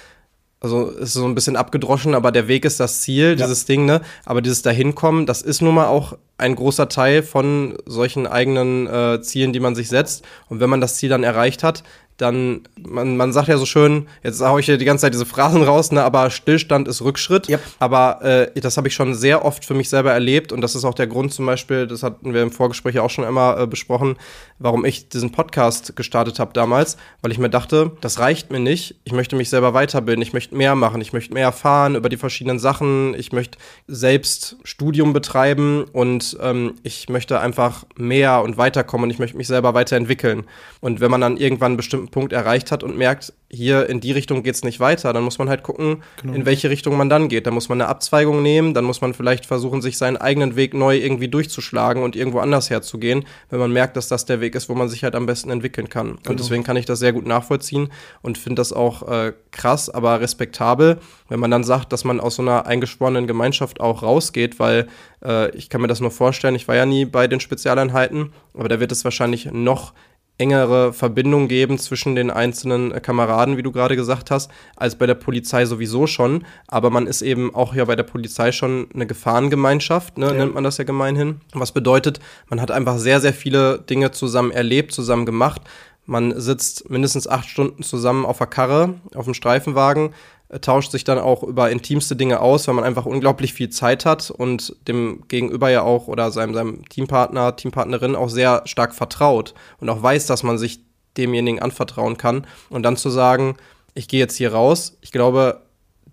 [0.63, 3.35] also ist so ein bisschen abgedroschen, aber der Weg ist das Ziel, ja.
[3.35, 4.01] dieses Ding, ne?
[4.25, 9.21] Aber dieses Dahinkommen, das ist nun mal auch ein großer Teil von solchen eigenen äh,
[9.21, 10.23] Zielen, die man sich setzt.
[10.47, 11.83] Und wenn man das Ziel dann erreicht hat,
[12.17, 15.25] dann, man, man sagt ja so schön, jetzt haue ich hier die ganze Zeit diese
[15.25, 17.49] Phrasen raus, ne, aber Stillstand ist Rückschritt.
[17.49, 17.61] Yep.
[17.79, 20.85] Aber äh, das habe ich schon sehr oft für mich selber erlebt und das ist
[20.85, 24.17] auch der Grund zum Beispiel, das hatten wir im Vorgespräch auch schon immer äh, besprochen,
[24.59, 28.95] warum ich diesen Podcast gestartet habe damals, weil ich mir dachte, das reicht mir nicht,
[29.03, 32.17] ich möchte mich selber weiterbilden, ich möchte mehr machen, ich möchte mehr erfahren über die
[32.17, 39.05] verschiedenen Sachen, ich möchte selbst Studium betreiben und ähm, ich möchte einfach mehr und weiterkommen
[39.05, 40.45] und ich möchte mich selber weiterentwickeln.
[40.79, 44.11] Und wenn man dann irgendwann einen bestimmten Punkt erreicht hat und merkt, hier in die
[44.11, 46.33] Richtung geht es nicht weiter, dann muss man halt gucken, genau.
[46.33, 47.45] in welche Richtung man dann geht.
[47.45, 50.73] Dann muss man eine Abzweigung nehmen, dann muss man vielleicht versuchen, sich seinen eigenen Weg
[50.73, 54.69] neu irgendwie durchzuschlagen und irgendwo anders herzugehen, wenn man merkt, dass das der Weg ist,
[54.69, 56.15] wo man sich halt am besten entwickeln kann.
[56.15, 56.31] Genau.
[56.31, 57.89] Und deswegen kann ich das sehr gut nachvollziehen
[58.23, 60.97] und finde das auch äh, krass, aber respektabel,
[61.29, 64.87] wenn man dann sagt, dass man aus so einer eingeschworenen Gemeinschaft auch rausgeht, weil
[65.23, 68.67] äh, ich kann mir das nur vorstellen, ich war ja nie bei den Spezialeinheiten, aber
[68.67, 69.93] da wird es wahrscheinlich noch
[70.37, 75.05] engere Verbindung geben zwischen den einzelnen äh, Kameraden, wie du gerade gesagt hast, als bei
[75.05, 76.45] der Polizei sowieso schon.
[76.67, 80.33] Aber man ist eben auch ja bei der Polizei schon eine Gefahrengemeinschaft, ne, ja.
[80.33, 81.41] nennt man das ja gemeinhin.
[81.53, 82.19] Was bedeutet,
[82.49, 85.61] man hat einfach sehr, sehr viele Dinge zusammen erlebt, zusammen gemacht.
[86.05, 90.13] Man sitzt mindestens acht Stunden zusammen auf der Karre, auf dem Streifenwagen
[90.61, 94.31] tauscht sich dann auch über intimste Dinge aus, weil man einfach unglaublich viel Zeit hat
[94.31, 99.89] und dem Gegenüber ja auch oder seinem, seinem Teampartner, Teampartnerin auch sehr stark vertraut und
[99.89, 100.79] auch weiß, dass man sich
[101.17, 102.47] demjenigen anvertrauen kann.
[102.69, 103.55] Und dann zu sagen,
[103.93, 105.61] ich gehe jetzt hier raus, ich glaube,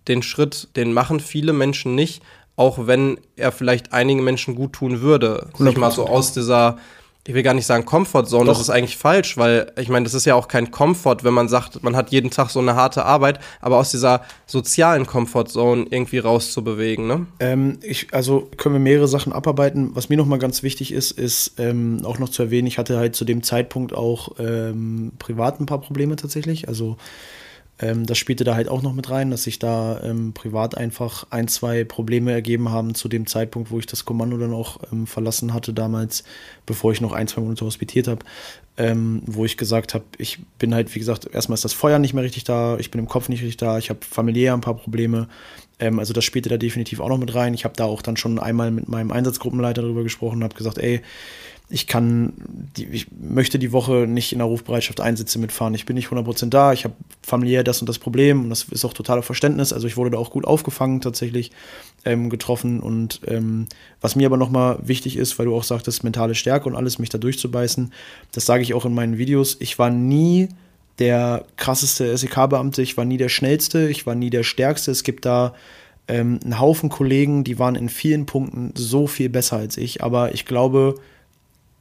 [0.08, 2.22] den Schritt, den machen viele Menschen nicht,
[2.56, 5.48] auch wenn er vielleicht einigen Menschen gut tun würde.
[5.56, 6.78] Sich mal so aus dieser
[7.30, 10.24] ich will gar nicht sagen Comfortzone, das ist eigentlich falsch, weil ich meine, das ist
[10.24, 13.38] ja auch kein Komfort, wenn man sagt, man hat jeden Tag so eine harte Arbeit,
[13.60, 17.26] aber aus dieser sozialen Comfortzone irgendwie rauszubewegen, ne?
[17.38, 19.90] Ähm, ich, also können wir mehrere Sachen abarbeiten.
[19.94, 23.14] Was mir nochmal ganz wichtig ist, ist ähm, auch noch zu erwähnen, ich hatte halt
[23.14, 26.66] zu dem Zeitpunkt auch ähm, privat ein paar Probleme tatsächlich.
[26.66, 26.96] Also
[27.80, 31.26] ähm, das spielte da halt auch noch mit rein, dass sich da ähm, privat einfach
[31.30, 35.06] ein, zwei Probleme ergeben haben zu dem Zeitpunkt, wo ich das Kommando dann auch ähm,
[35.06, 36.24] verlassen hatte damals,
[36.66, 38.24] bevor ich noch ein, zwei Monate hospitiert habe,
[38.76, 42.12] ähm, wo ich gesagt habe, ich bin halt, wie gesagt, erstmal ist das Feuer nicht
[42.12, 44.76] mehr richtig da, ich bin im Kopf nicht richtig da, ich habe familiär ein paar
[44.76, 45.28] Probleme.
[45.78, 47.54] Ähm, also das spielte da definitiv auch noch mit rein.
[47.54, 50.78] Ich habe da auch dann schon einmal mit meinem Einsatzgruppenleiter darüber gesprochen und habe gesagt,
[50.78, 51.00] ey,
[51.70, 52.32] ich kann,
[52.76, 55.72] die, ich möchte die Woche nicht in der Rufbereitschaft Einsätze mitfahren.
[55.74, 58.84] Ich bin nicht 100% da, ich habe familiär das und das Problem und das ist
[58.84, 59.72] auch totaler Verständnis.
[59.72, 61.52] Also ich wurde da auch gut aufgefangen tatsächlich,
[62.04, 63.66] ähm, getroffen und ähm,
[64.00, 67.08] was mir aber nochmal wichtig ist, weil du auch sagtest, mentale Stärke und alles, mich
[67.08, 67.92] da durchzubeißen,
[68.32, 69.56] das sage ich auch in meinen Videos.
[69.60, 70.48] Ich war nie
[70.98, 74.90] der krasseste SEK-Beamte, ich war nie der schnellste, ich war nie der stärkste.
[74.90, 75.54] Es gibt da
[76.08, 80.34] ähm, einen Haufen Kollegen, die waren in vielen Punkten so viel besser als ich, aber
[80.34, 80.96] ich glaube,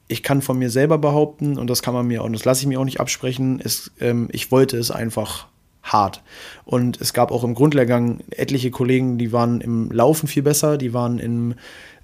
[0.09, 2.67] ich kann von mir selber behaupten, und das kann man mir, und das lasse ich
[2.67, 5.47] mir auch nicht absprechen, ist, ähm, ich wollte es einfach
[5.83, 6.23] hart.
[6.65, 10.93] Und es gab auch im Grundlehrgang etliche Kollegen, die waren im Laufen viel besser, die
[10.93, 11.53] waren im,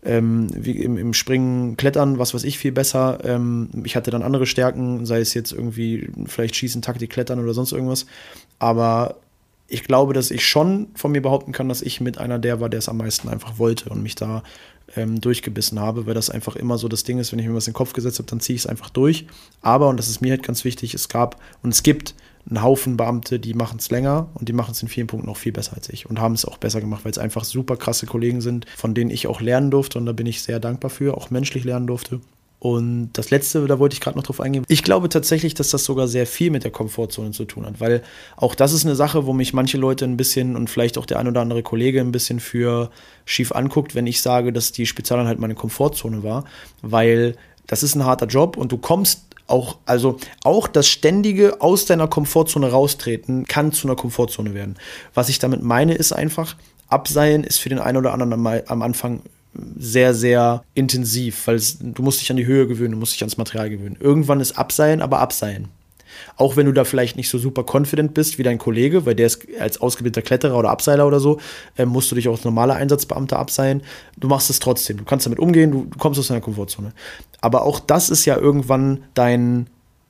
[0.03, 3.19] ähm, im, im, Springen, Klettern, was weiß ich, viel besser.
[3.23, 7.55] Ähm, ich hatte dann andere Stärken, sei es jetzt irgendwie vielleicht Schießen, Taktik, Klettern oder
[7.55, 8.05] sonst irgendwas.
[8.59, 9.15] Aber
[9.67, 12.69] ich glaube, dass ich schon von mir behaupten kann, dass ich mit einer der war,
[12.69, 14.43] der es am meisten einfach wollte und mich da
[14.95, 17.67] ähm, durchgebissen habe, weil das einfach immer so das Ding ist, wenn ich mir was
[17.67, 19.25] in den Kopf gesetzt habe, dann ziehe ich es einfach durch.
[19.62, 22.13] Aber, und das ist mir halt ganz wichtig, es gab und es gibt
[22.47, 25.38] einen Haufen Beamte, die machen es länger und die machen es in vielen Punkten auch
[25.38, 28.06] viel besser als ich und haben es auch besser gemacht, weil es einfach super krasse
[28.06, 31.17] Kollegen sind, von denen ich auch lernen durfte und da bin ich sehr dankbar für,
[31.17, 32.21] auch menschlich lernen durfte.
[32.65, 34.65] Und das letzte, da wollte ich gerade noch drauf eingehen.
[34.67, 38.01] Ich glaube tatsächlich, dass das sogar sehr viel mit der Komfortzone zu tun hat, weil
[38.38, 41.19] auch das ist eine Sache, wo mich manche Leute ein bisschen und vielleicht auch der
[41.19, 42.89] ein oder andere Kollege ein bisschen für
[43.23, 46.45] schief anguckt, wenn ich sage, dass die Spezialeinheit meine Komfortzone war,
[46.82, 47.36] weil
[47.67, 52.08] das ist ein harter Job und du kommst auch, also auch das ständige aus deiner
[52.08, 54.78] Komfortzone raustreten kann zu einer Komfortzone werden.
[55.13, 56.56] Was ich damit meine, ist einfach,
[56.88, 59.21] Abseilen ist für den einen oder anderen am, am Anfang
[59.77, 63.21] sehr, sehr intensiv, weil es, du musst dich an die Höhe gewöhnen, du musst dich
[63.21, 63.97] ans Material gewöhnen.
[63.99, 65.69] Irgendwann ist Abseilen, aber Abseilen.
[66.37, 69.27] Auch wenn du da vielleicht nicht so super confident bist wie dein Kollege, weil der
[69.27, 71.39] ist als ausgebildeter Kletterer oder Abseiler oder so,
[71.77, 73.83] äh, musst du dich auch als normaler Einsatzbeamter abseilen.
[74.17, 74.97] Du machst es trotzdem.
[74.97, 76.93] Du kannst damit umgehen, du, du kommst aus deiner Komfortzone.
[77.41, 79.67] Aber auch das ist ja irgendwann dein,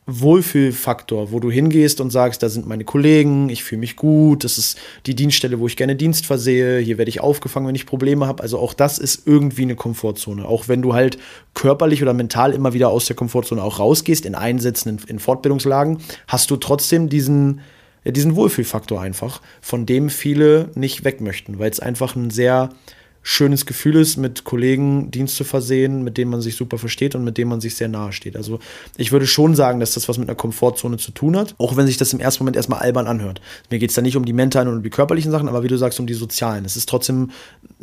[0.07, 4.59] Wohlfühlfaktor, wo du hingehst und sagst, da sind meine Kollegen, ich fühle mich gut, das
[4.59, 8.27] ist die Dienststelle, wo ich gerne Dienst versehe, hier werde ich aufgefangen, wenn ich Probleme
[8.27, 8.43] habe.
[8.43, 10.45] Also auch das ist irgendwie eine Komfortzone.
[10.45, 11.17] Auch wenn du halt
[11.55, 15.97] körperlich oder mental immer wieder aus der Komfortzone auch rausgehst, in Einsätzen, in, in Fortbildungslagen,
[16.27, 17.61] hast du trotzdem diesen,
[18.05, 22.69] diesen Wohlfühlfaktor einfach, von dem viele nicht weg möchten, weil es einfach ein sehr
[23.27, 27.23] schönes Gefühl ist, mit Kollegen Dienst zu versehen, mit denen man sich super versteht und
[27.23, 28.37] mit denen man sich sehr nahe steht.
[28.37, 28.59] Also
[28.97, 31.87] ich würde schon sagen, dass das was mit einer Komfortzone zu tun hat, auch wenn
[31.87, 33.41] sich das im ersten Moment erstmal albern anhört.
[33.71, 35.67] Mir geht es da nicht um die mentalen und um die körperlichen Sachen, aber wie
[35.67, 36.65] du sagst, um die sozialen.
[36.65, 37.31] Es ist trotzdem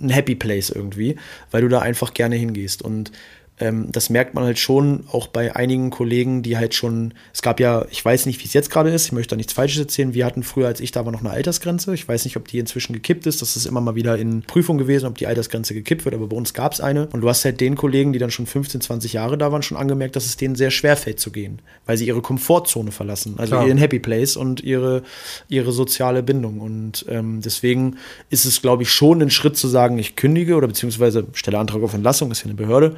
[0.00, 1.16] ein Happy Place irgendwie,
[1.50, 2.80] weil du da einfach gerne hingehst.
[2.80, 3.10] Und
[3.58, 7.84] das merkt man halt schon auch bei einigen Kollegen, die halt schon, es gab ja,
[7.90, 10.24] ich weiß nicht, wie es jetzt gerade ist, ich möchte da nichts Falsches erzählen, wir
[10.24, 11.94] hatten früher, als ich da war, noch eine Altersgrenze.
[11.94, 14.78] Ich weiß nicht, ob die inzwischen gekippt ist, das ist immer mal wieder in Prüfung
[14.78, 17.06] gewesen, ob die Altersgrenze gekippt wird, aber bei uns gab es eine.
[17.08, 19.76] Und du hast halt den Kollegen, die dann schon 15, 20 Jahre da waren, schon
[19.76, 23.54] angemerkt, dass es denen sehr schwer fällt zu gehen, weil sie ihre Komfortzone verlassen, also
[23.54, 23.66] Klar.
[23.66, 25.02] ihren Happy Place und ihre,
[25.48, 26.60] ihre soziale Bindung.
[26.60, 27.96] Und ähm, deswegen
[28.28, 31.82] ist es, glaube ich, schon ein Schritt zu sagen, ich kündige oder beziehungsweise stelle Antrag
[31.82, 32.96] auf Entlassung, ist ja eine Behörde.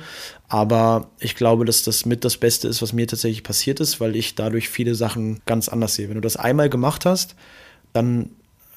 [0.48, 4.14] Aber ich glaube, dass das mit das Beste ist, was mir tatsächlich passiert ist, weil
[4.14, 6.08] ich dadurch viele Sachen ganz anders sehe.
[6.08, 7.34] Wenn du das einmal gemacht hast,
[7.92, 8.30] dann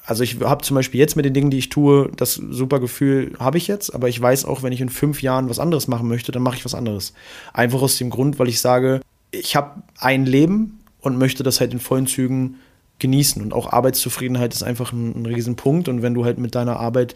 [0.08, 3.34] also ich habe zum Beispiel jetzt mit den Dingen, die ich tue, das super Gefühl
[3.38, 6.08] habe ich jetzt, aber ich weiß auch, wenn ich in fünf Jahren was anderes machen
[6.08, 7.12] möchte, dann mache ich was anderes.
[7.52, 11.74] Einfach aus dem Grund, weil ich sage, ich habe ein Leben und möchte das halt
[11.74, 12.56] in vollen Zügen
[12.98, 13.42] genießen.
[13.42, 15.88] Und auch Arbeitszufriedenheit ist einfach ein, ein Riesenpunkt.
[15.88, 17.12] Und wenn du halt mit deiner Arbeit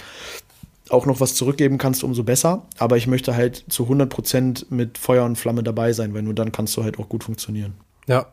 [0.91, 2.67] auch noch was zurückgeben kannst, umso besser.
[2.79, 6.35] Aber ich möchte halt zu 100 Prozent mit Feuer und Flamme dabei sein, weil nur
[6.35, 7.75] dann kannst du halt auch gut funktionieren.
[8.09, 8.27] Ja,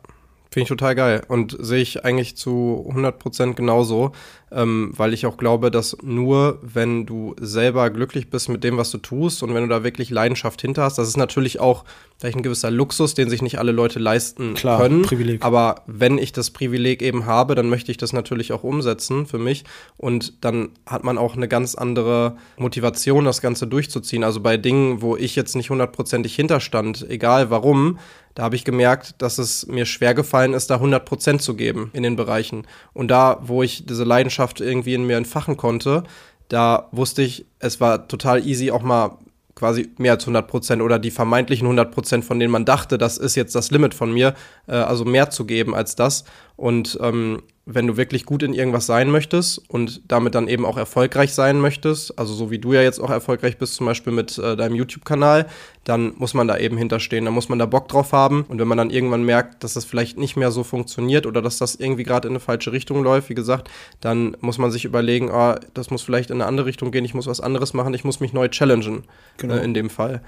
[0.52, 4.10] Finde ich total geil und sehe ich eigentlich zu 100% genauso,
[4.50, 8.90] ähm, weil ich auch glaube, dass nur wenn du selber glücklich bist mit dem, was
[8.90, 11.84] du tust und wenn du da wirklich Leidenschaft hinter hast, das ist natürlich auch
[12.18, 15.02] vielleicht ein gewisser Luxus, den sich nicht alle Leute leisten Klar, können.
[15.02, 15.44] Privileg.
[15.44, 19.38] Aber wenn ich das Privileg eben habe, dann möchte ich das natürlich auch umsetzen für
[19.38, 19.64] mich
[19.98, 24.24] und dann hat man auch eine ganz andere Motivation, das Ganze durchzuziehen.
[24.24, 27.98] Also bei Dingen, wo ich jetzt nicht hundertprozentig hinterstand, egal warum,
[28.34, 31.90] da habe ich gemerkt, dass es mir schwer gefallen ist, da 100 Prozent zu geben
[31.92, 32.66] in den Bereichen.
[32.92, 36.04] Und da, wo ich diese Leidenschaft irgendwie in mir entfachen konnte,
[36.48, 39.18] da wusste ich, es war total easy, auch mal
[39.54, 43.18] quasi mehr als 100 Prozent oder die vermeintlichen 100 Prozent, von denen man dachte, das
[43.18, 44.34] ist jetzt das Limit von mir,
[44.66, 46.24] äh, also mehr zu geben als das.
[46.60, 50.76] Und ähm, wenn du wirklich gut in irgendwas sein möchtest und damit dann eben auch
[50.76, 54.36] erfolgreich sein möchtest, also so wie du ja jetzt auch erfolgreich bist, zum Beispiel mit
[54.36, 55.46] äh, deinem YouTube-Kanal,
[55.84, 58.44] dann muss man da eben hinterstehen, dann muss man da Bock drauf haben.
[58.46, 61.56] Und wenn man dann irgendwann merkt, dass das vielleicht nicht mehr so funktioniert oder dass
[61.56, 63.70] das irgendwie gerade in eine falsche Richtung läuft, wie gesagt,
[64.02, 67.14] dann muss man sich überlegen, ah, das muss vielleicht in eine andere Richtung gehen, ich
[67.14, 69.04] muss was anderes machen, ich muss mich neu challengen
[69.38, 69.54] genau.
[69.54, 70.20] äh, in dem Fall.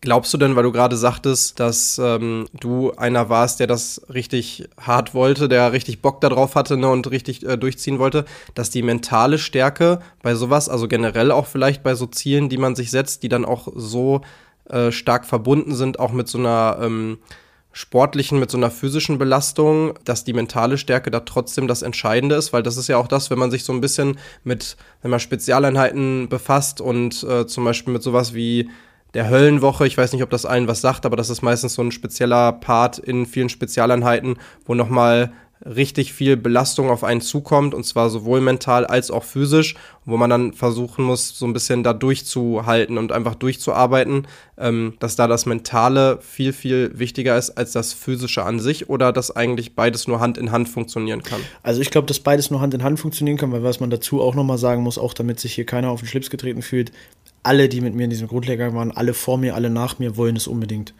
[0.00, 4.68] Glaubst du denn, weil du gerade sagtest, dass ähm, du einer warst, der das richtig
[4.80, 8.82] hart wollte, der richtig Bock darauf hatte ne, und richtig äh, durchziehen wollte, dass die
[8.82, 13.24] mentale Stärke bei sowas, also generell auch vielleicht bei so Zielen, die man sich setzt,
[13.24, 14.20] die dann auch so
[14.68, 17.18] äh, stark verbunden sind, auch mit so einer ähm,
[17.72, 22.52] sportlichen, mit so einer physischen Belastung, dass die mentale Stärke da trotzdem das Entscheidende ist,
[22.52, 25.18] weil das ist ja auch das, wenn man sich so ein bisschen mit, wenn man
[25.18, 28.70] Spezialeinheiten befasst und äh, zum Beispiel mit sowas wie
[29.14, 29.86] der Höllenwoche.
[29.86, 32.52] Ich weiß nicht, ob das allen was sagt, aber das ist meistens so ein spezieller
[32.52, 35.32] Part in vielen Spezialeinheiten, wo nochmal
[35.64, 40.30] richtig viel Belastung auf einen zukommt und zwar sowohl mental als auch physisch, wo man
[40.30, 45.46] dann versuchen muss, so ein bisschen da durchzuhalten und einfach durchzuarbeiten, ähm, dass da das
[45.46, 50.20] Mentale viel, viel wichtiger ist als das Physische an sich oder dass eigentlich beides nur
[50.20, 51.40] Hand in Hand funktionieren kann.
[51.62, 54.20] Also ich glaube, dass beides nur Hand in Hand funktionieren kann, weil was man dazu
[54.20, 56.92] auch nochmal sagen muss, auch damit sich hier keiner auf den Schlips getreten fühlt,
[57.48, 60.36] alle, die mit mir in diesem Grundlehrgang waren, alle vor mir, alle nach mir, wollen
[60.36, 60.92] es unbedingt.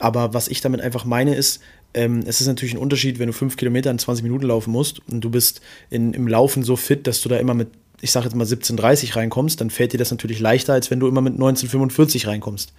[0.00, 1.62] Aber was ich damit einfach meine, ist,
[1.94, 5.00] ähm, es ist natürlich ein Unterschied, wenn du fünf Kilometer in 20 Minuten laufen musst
[5.08, 5.60] und du bist
[5.90, 7.68] in, im Laufen so fit, dass du da immer mit,
[8.00, 11.06] ich sage jetzt mal 17,30 reinkommst, dann fällt dir das natürlich leichter, als wenn du
[11.06, 12.72] immer mit 19,45 reinkommst.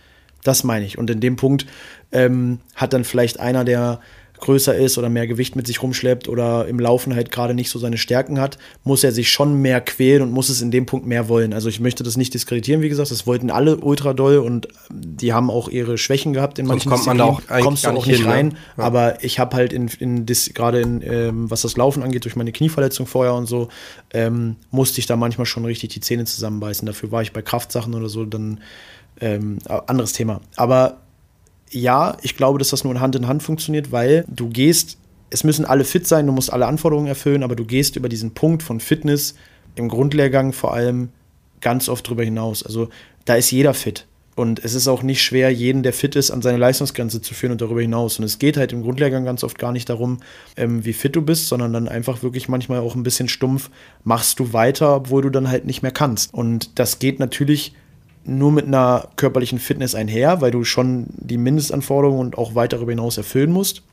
[0.43, 0.97] Das meine ich.
[0.97, 1.65] Und in dem Punkt
[2.11, 4.01] ähm, hat dann vielleicht einer, der
[4.43, 7.79] größer ist oder mehr Gewicht mit sich rumschleppt oder im Laufen halt gerade nicht so
[7.79, 11.07] seine Stärken hat, muss er sich schon mehr quälen und muss es in dem Punkt
[11.07, 11.53] mehr wollen.
[11.53, 15.33] Also ich möchte das nicht diskreditieren, wie gesagt, das wollten alle ultra doll und die
[15.33, 18.05] haben auch ihre Schwächen gehabt in manchen Sonst kommt man da auch kommst du auch
[18.05, 18.31] nicht hin, ne?
[18.31, 18.55] rein, ne?
[18.77, 18.83] ja.
[18.83, 22.51] aber ich habe halt in, in gerade in ähm, was das Laufen angeht durch meine
[22.51, 23.69] Knieverletzung vorher und so
[24.11, 26.85] ähm, musste ich da manchmal schon richtig die Zähne zusammenbeißen.
[26.85, 28.59] Dafür war ich bei Kraftsachen oder so dann
[29.21, 30.41] ähm, anderes Thema.
[30.55, 30.97] Aber
[31.73, 34.97] ja, ich glaube, dass das nur Hand in Hand funktioniert, weil du gehst,
[35.29, 38.33] es müssen alle fit sein, du musst alle Anforderungen erfüllen, aber du gehst über diesen
[38.33, 39.35] Punkt von Fitness
[39.75, 41.09] im Grundlehrgang vor allem
[41.61, 42.63] ganz oft drüber hinaus.
[42.63, 42.89] Also
[43.25, 44.05] da ist jeder fit.
[44.35, 47.51] Und es ist auch nicht schwer, jeden, der fit ist, an seine Leistungsgrenze zu führen
[47.51, 48.17] und darüber hinaus.
[48.17, 50.19] Und es geht halt im Grundlehrgang ganz oft gar nicht darum,
[50.57, 53.69] ähm, wie fit du bist, sondern dann einfach wirklich manchmal auch ein bisschen stumpf,
[54.03, 56.33] machst du weiter, obwohl du dann halt nicht mehr kannst.
[56.33, 57.73] Und das geht natürlich
[58.25, 62.91] nur mit einer körperlichen Fitness einher, weil du schon die Mindestanforderungen und auch weit darüber
[62.91, 63.83] hinaus erfüllen musst.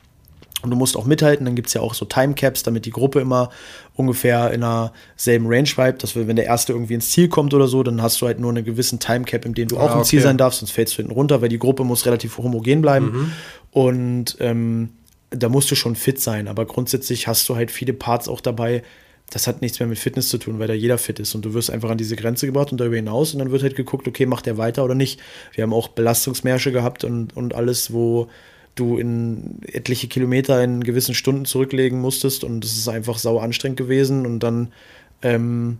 [0.61, 3.19] Und du musst auch mithalten, dann gibt es ja auch so Timecaps, damit die Gruppe
[3.19, 3.49] immer
[3.95, 7.53] ungefähr in einer selben Range bleibt, dass wir, wenn der Erste irgendwie ins Ziel kommt
[7.53, 9.91] oder so, dann hast du halt nur einen gewissen Timecap, in dem du ah, auch
[9.93, 10.09] im okay.
[10.09, 13.05] Ziel sein darfst, sonst fällst du hinten runter, weil die Gruppe muss relativ homogen bleiben.
[13.05, 13.31] Mhm.
[13.71, 14.89] Und ähm,
[15.31, 18.83] da musst du schon fit sein, aber grundsätzlich hast du halt viele Parts auch dabei,
[19.31, 21.33] das hat nichts mehr mit Fitness zu tun, weil da jeder fit ist.
[21.35, 23.77] Und du wirst einfach an diese Grenze gebracht und darüber hinaus und dann wird halt
[23.77, 25.21] geguckt, okay, macht der weiter oder nicht.
[25.53, 28.27] Wir haben auch Belastungsmärsche gehabt und, und alles, wo
[28.75, 32.43] du in etliche Kilometer in gewissen Stunden zurücklegen musstest.
[32.43, 34.25] Und es ist einfach sau anstrengend gewesen.
[34.25, 34.73] Und dann
[35.21, 35.79] ähm,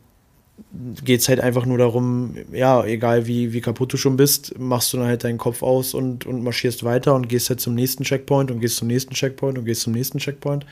[1.03, 4.93] geht es halt einfach nur darum, ja, egal wie, wie kaputt du schon bist, machst
[4.93, 8.03] du dann halt deinen Kopf aus und, und marschierst weiter und gehst halt zum nächsten
[8.03, 10.65] Checkpoint und gehst zum nächsten Checkpoint und gehst zum nächsten Checkpoint.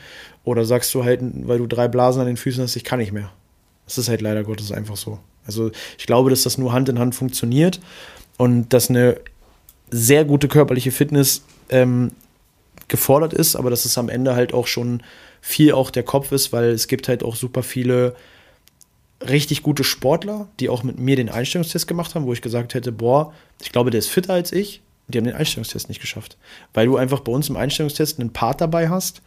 [0.44, 3.12] Oder sagst du halt, weil du drei Blasen an den Füßen hast, ich kann nicht
[3.12, 3.30] mehr.
[3.86, 5.18] Das ist halt leider Gottes einfach so.
[5.46, 7.80] Also ich glaube, dass das nur Hand in Hand funktioniert
[8.36, 9.20] und dass eine
[9.90, 12.12] sehr gute körperliche Fitness ähm,
[12.88, 15.02] gefordert ist, aber dass es am Ende halt auch schon
[15.40, 18.14] viel auch der Kopf ist, weil es gibt halt auch super viele
[19.20, 22.92] richtig gute Sportler, die auch mit mir den Einstellungstest gemacht haben, wo ich gesagt hätte,
[22.92, 24.82] boah, ich glaube, der ist fitter als ich.
[25.08, 26.36] Die haben den Einstellungstest nicht geschafft.
[26.72, 29.22] Weil du einfach bei uns im Einstellungstest einen Part dabei hast.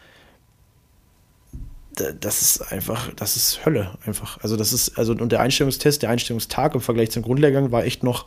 [2.19, 4.39] Das ist einfach, das ist Hölle einfach.
[4.41, 8.01] Also das ist, also und der Einstellungstest, der Einstellungstag im Vergleich zum Grundlehrgang war echt
[8.01, 8.25] noch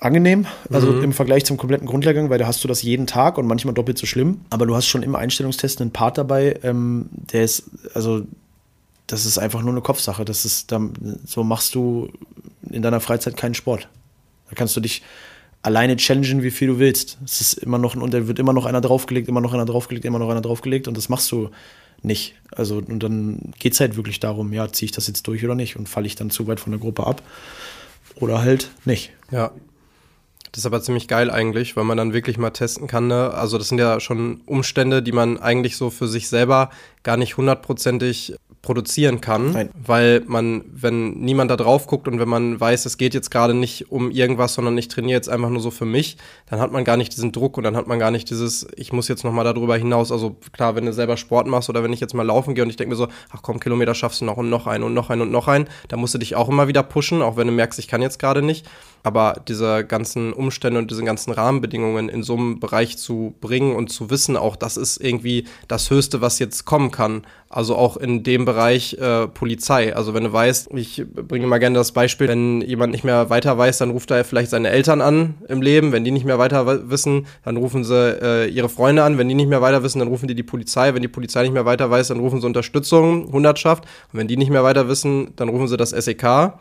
[0.00, 1.04] angenehm, also mhm.
[1.04, 3.98] im Vergleich zum kompletten Grundlehrgang, weil da hast du das jeden Tag und manchmal doppelt
[3.98, 4.40] so schlimm.
[4.50, 8.22] Aber du hast schon im Einstellungstest einen Part dabei, ähm, der ist, also
[9.12, 10.24] das ist einfach nur eine Kopfsache.
[10.24, 10.74] Das ist,
[11.26, 12.10] so machst du
[12.70, 13.88] in deiner Freizeit keinen Sport.
[14.48, 15.02] Da kannst du dich
[15.62, 17.18] alleine challengen, wie viel du willst.
[17.24, 20.04] Es ist immer noch, und da wird immer noch einer draufgelegt, immer noch einer draufgelegt,
[20.04, 21.50] immer noch einer draufgelegt und das machst du
[22.02, 22.34] nicht.
[22.52, 25.54] Also, und dann geht es halt wirklich darum, ja, ziehe ich das jetzt durch oder
[25.54, 27.22] nicht und falle ich dann zu weit von der Gruppe ab
[28.16, 29.10] oder halt nicht.
[29.30, 29.50] Ja.
[30.52, 33.06] Das ist aber ziemlich geil eigentlich, weil man dann wirklich mal testen kann.
[33.06, 33.32] Ne?
[33.32, 36.70] Also das sind ja schon Umstände, die man eigentlich so für sich selber
[37.04, 39.70] gar nicht hundertprozentig produzieren kann, Nein.
[39.74, 43.54] weil man, wenn niemand da drauf guckt und wenn man weiß, es geht jetzt gerade
[43.54, 46.84] nicht um irgendwas, sondern ich trainiere jetzt einfach nur so für mich, dann hat man
[46.84, 49.44] gar nicht diesen Druck und dann hat man gar nicht dieses, ich muss jetzt nochmal
[49.44, 50.12] darüber hinaus.
[50.12, 52.68] Also klar, wenn du selber Sport machst oder wenn ich jetzt mal laufen gehe und
[52.68, 55.08] ich denke mir so, ach komm, Kilometer schaffst du noch und noch einen und noch
[55.08, 57.54] einen und noch einen, da musst du dich auch immer wieder pushen, auch wenn du
[57.54, 58.66] merkst, ich kann jetzt gerade nicht.
[59.02, 63.88] Aber diese ganzen Umstände und diese ganzen Rahmenbedingungen in so einem Bereich zu bringen und
[63.90, 67.22] zu wissen, auch das ist irgendwie das Höchste, was jetzt kommen kann.
[67.52, 69.96] Also auch in dem Bereich äh, Polizei.
[69.96, 73.58] Also wenn du weißt, ich bringe mal gerne das Beispiel, wenn jemand nicht mehr weiter
[73.58, 75.90] weiß, dann ruft er vielleicht seine Eltern an im Leben.
[75.90, 79.18] Wenn die nicht mehr weiter wissen, dann rufen sie äh, ihre Freunde an.
[79.18, 80.94] Wenn die nicht mehr weiter wissen, dann rufen die die Polizei.
[80.94, 83.82] Wenn die Polizei nicht mehr weiter weiß, dann rufen sie Unterstützung, Hundertschaft.
[84.12, 86.52] Und wenn die nicht mehr weiter wissen, dann rufen sie das SEK.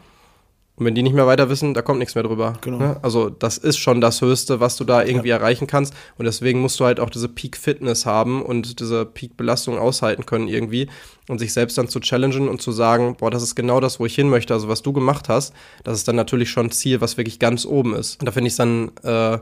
[0.80, 2.54] Und wenn die nicht mehr weiter wissen, da kommt nichts mehr drüber.
[2.62, 2.78] Genau.
[2.78, 2.98] Ne?
[3.02, 5.36] Also das ist schon das Höchste, was du da irgendwie ja.
[5.36, 5.94] erreichen kannst.
[6.18, 10.88] Und deswegen musst du halt auch diese Peak-Fitness haben und diese Peak-Belastung aushalten können irgendwie
[11.28, 14.06] und sich selbst dann zu challengen und zu sagen, boah, das ist genau das, wo
[14.06, 14.54] ich hin möchte.
[14.54, 15.54] Also was du gemacht hast,
[15.84, 18.20] das ist dann natürlich schon ein Ziel, was wirklich ganz oben ist.
[18.22, 19.40] Und da finde ich es dann äh,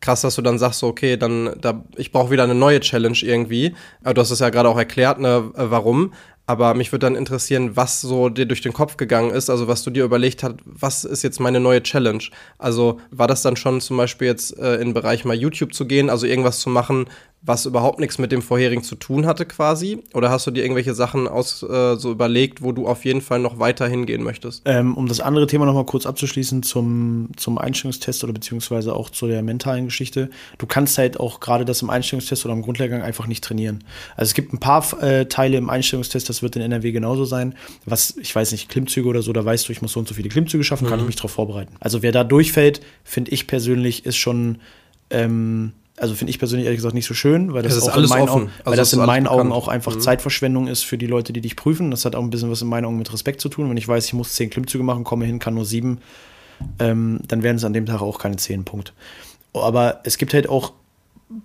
[0.00, 3.18] krass, dass du dann sagst, so, okay, dann da, ich brauche wieder eine neue Challenge
[3.20, 3.74] irgendwie.
[4.02, 6.12] Aber du hast es ja gerade auch erklärt, ne, warum.
[6.50, 9.84] Aber mich würde dann interessieren, was so dir durch den Kopf gegangen ist, also was
[9.84, 12.24] du dir überlegt hast, was ist jetzt meine neue Challenge?
[12.58, 15.86] Also war das dann schon zum Beispiel jetzt äh, in den Bereich mal YouTube zu
[15.86, 17.06] gehen, also irgendwas zu machen,
[17.42, 20.02] was überhaupt nichts mit dem vorherigen zu tun hatte quasi?
[20.12, 23.38] Oder hast du dir irgendwelche Sachen aus äh, so überlegt, wo du auf jeden Fall
[23.38, 24.62] noch weiter hingehen möchtest?
[24.66, 29.26] Ähm, um das andere Thema nochmal kurz abzuschließen zum, zum Einstellungstest oder beziehungsweise auch zu
[29.26, 30.28] der mentalen Geschichte.
[30.58, 33.84] Du kannst halt auch gerade das im Einstellungstest oder im Grundlehrgang einfach nicht trainieren.
[34.16, 37.54] Also es gibt ein paar äh, Teile im Einstellungstest, das wird in NRW genauso sein.
[37.86, 40.14] Was, ich weiß nicht, Klimmzüge oder so, da weißt du, ich muss so und so
[40.14, 40.90] viele Klimmzüge schaffen, mhm.
[40.90, 41.74] kann ich mich darauf vorbereiten.
[41.80, 44.58] Also wer da durchfällt, finde ich persönlich, ist schon
[45.08, 48.08] ähm, also finde ich persönlich ehrlich gesagt nicht so schön, weil das, das auch in
[48.08, 50.00] meinen Augen, also weil das in meinen Augen auch einfach mhm.
[50.00, 51.90] Zeitverschwendung ist für die Leute, die dich prüfen.
[51.90, 53.68] Das hat auch ein bisschen was in meinen Augen mit Respekt zu tun.
[53.68, 55.98] Wenn ich weiß, ich muss zehn Klimmzüge machen, komme hin, kann nur sieben,
[56.78, 58.92] ähm, dann werden es an dem Tag auch keine zehn Punkte.
[59.52, 60.72] Aber es gibt halt auch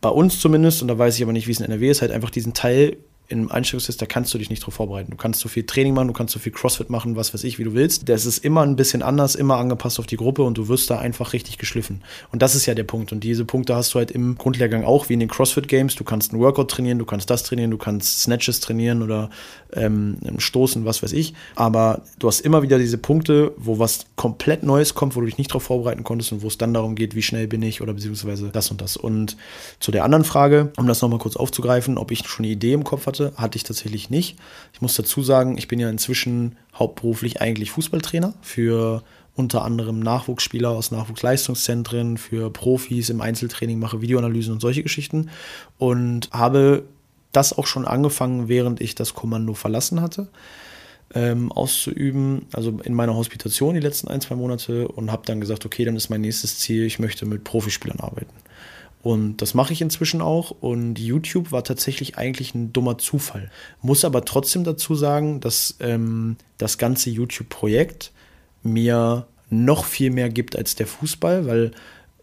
[0.01, 2.11] bei uns zumindest, und da weiß ich aber nicht, wie es in NRW ist, halt
[2.11, 2.97] einfach diesen Teil,
[3.27, 5.11] im Einstellungstest, da kannst du dich nicht drauf vorbereiten.
[5.11, 7.57] Du kannst so viel Training machen, du kannst so viel Crossfit machen, was weiß ich,
[7.57, 8.07] wie du willst.
[8.07, 10.99] Das ist immer ein bisschen anders, immer angepasst auf die Gruppe und du wirst da
[10.99, 12.01] einfach richtig geschliffen.
[12.31, 13.11] Und das ist ja der Punkt.
[13.11, 15.95] Und diese Punkte hast du halt im Grundlehrgang auch, wie in den CrossFit Games.
[15.95, 19.29] Du kannst einen Workout trainieren, du kannst das trainieren, du kannst Snatches trainieren oder
[19.73, 21.33] ähm, Stoßen, was weiß ich.
[21.55, 25.37] Aber du hast immer wieder diese Punkte, wo was komplett Neues kommt, wo du dich
[25.37, 27.93] nicht drauf vorbereiten konntest und wo es dann darum geht, wie schnell bin ich oder
[27.93, 28.97] beziehungsweise das und das.
[28.97, 29.35] Und
[29.79, 32.83] zu der anderen Frage, um das nochmal kurz aufzugreifen, ob ich schon eine Idee im
[32.83, 34.37] Kopf hatte, hatte, hatte ich tatsächlich nicht.
[34.73, 39.03] Ich muss dazu sagen, ich bin ja inzwischen hauptberuflich eigentlich Fußballtrainer für
[39.35, 45.29] unter anderem Nachwuchsspieler aus Nachwuchsleistungszentren, für Profis im Einzeltraining, mache Videoanalysen und solche Geschichten
[45.77, 46.83] und habe
[47.31, 50.27] das auch schon angefangen, während ich das Kommando verlassen hatte.
[51.13, 55.65] Ähm, auszuüben, also in meiner Hospitation die letzten ein, zwei Monate und habe dann gesagt,
[55.65, 58.33] okay, dann ist mein nächstes Ziel, ich möchte mit Profispielern arbeiten.
[59.05, 60.49] Und das mache ich inzwischen auch.
[60.49, 63.51] Und YouTube war tatsächlich eigentlich ein dummer Zufall.
[63.83, 68.11] Muss aber trotzdem dazu sagen, dass ähm, das ganze YouTube-Projekt
[68.63, 71.69] mir noch viel mehr gibt als der Fußball, weil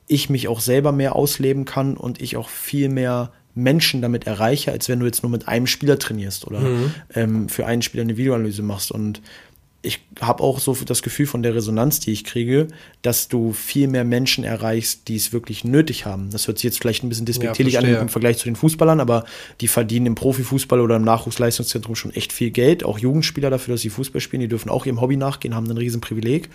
[0.09, 4.73] ich mich auch selber mehr ausleben kann und ich auch viel mehr Menschen damit erreiche,
[4.73, 6.95] als wenn du jetzt nur mit einem Spieler trainierst oder mhm.
[7.15, 8.91] ähm, für einen Spieler eine Videoanalyse machst.
[8.91, 9.23] Und
[9.85, 12.69] ich habe auch so das Gefühl von der Resonanz, die ich kriege,
[13.03, 16.31] dass du viel mehr Menschen erreichst, die es wirklich nötig haben.
[16.31, 19.01] Das hört sich jetzt vielleicht ein bisschen despektierlich ja, an im Vergleich zu den Fußballern,
[19.01, 19.25] aber
[19.61, 22.85] die verdienen im Profifußball oder im Nachwuchsleistungszentrum schon echt viel Geld.
[22.85, 25.77] Auch Jugendspieler dafür, dass sie Fußball spielen, die dürfen auch ihrem Hobby nachgehen, haben ein
[25.77, 26.49] Riesenprivileg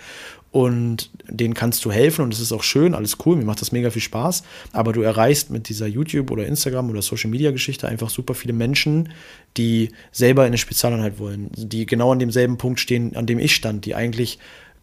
[0.50, 3.70] und denen kannst du helfen und es ist auch schön, alles cool, mir macht das
[3.70, 7.86] mega viel Spaß, aber du erreichst mit dieser YouTube oder Instagram oder Social Media Geschichte
[7.86, 9.10] einfach super viele Menschen,
[9.58, 13.54] die selber in eine Spezialeinheit wollen, die genau an demselben Punkt stehen, an dem ich
[13.54, 14.38] stand, die eigentlich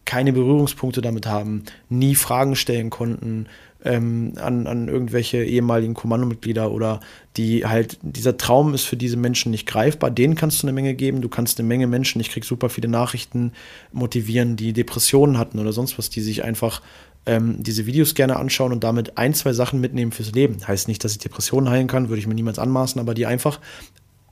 [0.05, 3.47] keine Berührungspunkte damit haben, nie Fragen stellen konnten,
[3.84, 6.99] ähm, an, an irgendwelche ehemaligen Kommandomitglieder oder
[7.38, 10.09] die halt, dieser Traum ist für diese Menschen nicht greifbar.
[10.09, 11.21] Denen kannst du eine Menge geben.
[11.21, 13.51] Du kannst eine Menge Menschen, ich kriege super viele Nachrichten,
[13.93, 16.82] motivieren, die Depressionen hatten oder sonst was, die sich einfach
[17.28, 20.57] ähm, diese Videos gerne anschauen und damit ein, zwei Sachen mitnehmen fürs Leben.
[20.67, 23.59] Heißt nicht, dass ich Depressionen heilen kann, würde ich mir niemals anmaßen, aber die einfach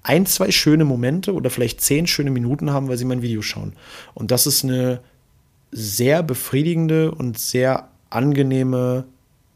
[0.04, 3.74] ein, zwei schöne Momente oder vielleicht zehn schöne Minuten haben, weil sie mein Video schauen.
[4.14, 5.00] Und das ist eine
[5.72, 9.06] sehr befriedigende und sehr angenehme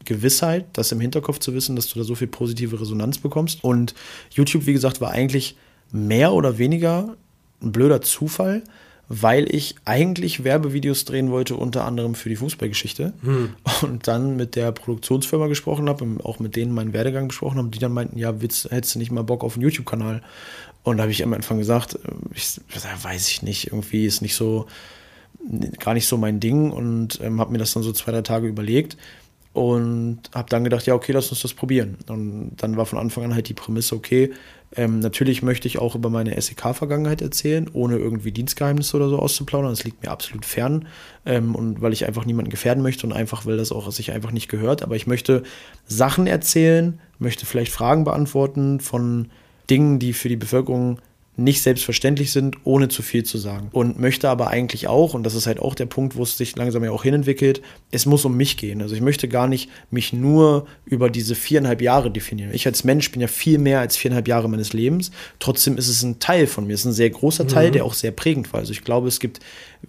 [0.04, 3.62] Gewissheit, das im Hinterkopf zu wissen, dass du da so viel positive Resonanz bekommst.
[3.62, 3.94] Und
[4.30, 5.56] YouTube, wie gesagt, war eigentlich
[5.92, 7.16] mehr oder weniger
[7.62, 8.62] ein blöder Zufall,
[9.08, 13.14] weil ich eigentlich Werbevideos drehen wollte, unter anderem für die Fußballgeschichte.
[13.22, 13.54] Hm.
[13.82, 17.78] Und dann mit der Produktionsfirma gesprochen habe, auch mit denen meinen Werdegang besprochen habe, die
[17.78, 20.22] dann meinten, ja, willst, hättest du nicht mal Bock auf einen YouTube-Kanal?
[20.82, 21.98] Und da habe ich am Anfang gesagt,
[22.34, 22.60] ich,
[23.02, 24.66] weiß ich nicht, irgendwie ist nicht so,
[25.80, 28.46] gar nicht so mein Ding und ähm, habe mir das dann so zwei, drei Tage
[28.46, 28.96] überlegt
[29.58, 31.96] und habe dann gedacht, ja, okay, lass uns das probieren.
[32.06, 34.30] Und dann war von Anfang an halt die Prämisse, okay,
[34.76, 39.70] ähm, natürlich möchte ich auch über meine SEK-Vergangenheit erzählen, ohne irgendwie Dienstgeheimnisse oder so auszuplaudern.
[39.70, 40.86] Das liegt mir absolut fern.
[41.26, 44.30] Ähm, und weil ich einfach niemanden gefährden möchte und einfach, weil das auch sich einfach
[44.30, 44.84] nicht gehört.
[44.84, 45.42] Aber ich möchte
[45.86, 49.28] Sachen erzählen, möchte vielleicht Fragen beantworten von
[49.70, 51.00] Dingen, die für die Bevölkerung
[51.38, 53.68] nicht selbstverständlich sind, ohne zu viel zu sagen.
[53.70, 56.56] Und möchte aber eigentlich auch, und das ist halt auch der Punkt, wo es sich
[56.56, 57.62] langsam ja auch hinentwickelt,
[57.92, 58.82] es muss um mich gehen.
[58.82, 62.50] Also ich möchte gar nicht mich nur über diese viereinhalb Jahre definieren.
[62.52, 65.12] Ich als Mensch bin ja viel mehr als viereinhalb Jahre meines Lebens.
[65.38, 66.74] Trotzdem ist es ein Teil von mir.
[66.74, 67.72] Es ist ein sehr großer Teil, mhm.
[67.72, 68.58] der auch sehr prägend war.
[68.58, 69.38] Also ich glaube, es gibt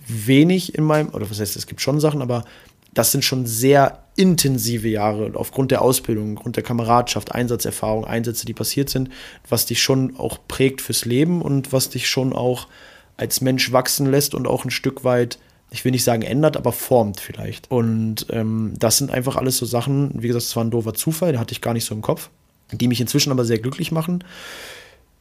[0.07, 2.45] wenig in meinem, oder was heißt, es gibt schon Sachen, aber
[2.93, 8.53] das sind schon sehr intensive Jahre aufgrund der Ausbildung, aufgrund der Kameradschaft, Einsatzerfahrung, Einsätze, die
[8.53, 9.09] passiert sind,
[9.47, 12.67] was dich schon auch prägt fürs Leben und was dich schon auch
[13.15, 15.39] als Mensch wachsen lässt und auch ein Stück weit,
[15.71, 17.69] ich will nicht sagen ändert, aber formt vielleicht.
[17.69, 21.31] Und ähm, das sind einfach alles so Sachen, wie gesagt, es war ein doofer Zufall,
[21.31, 22.29] der hatte ich gar nicht so im Kopf,
[22.71, 24.23] die mich inzwischen aber sehr glücklich machen.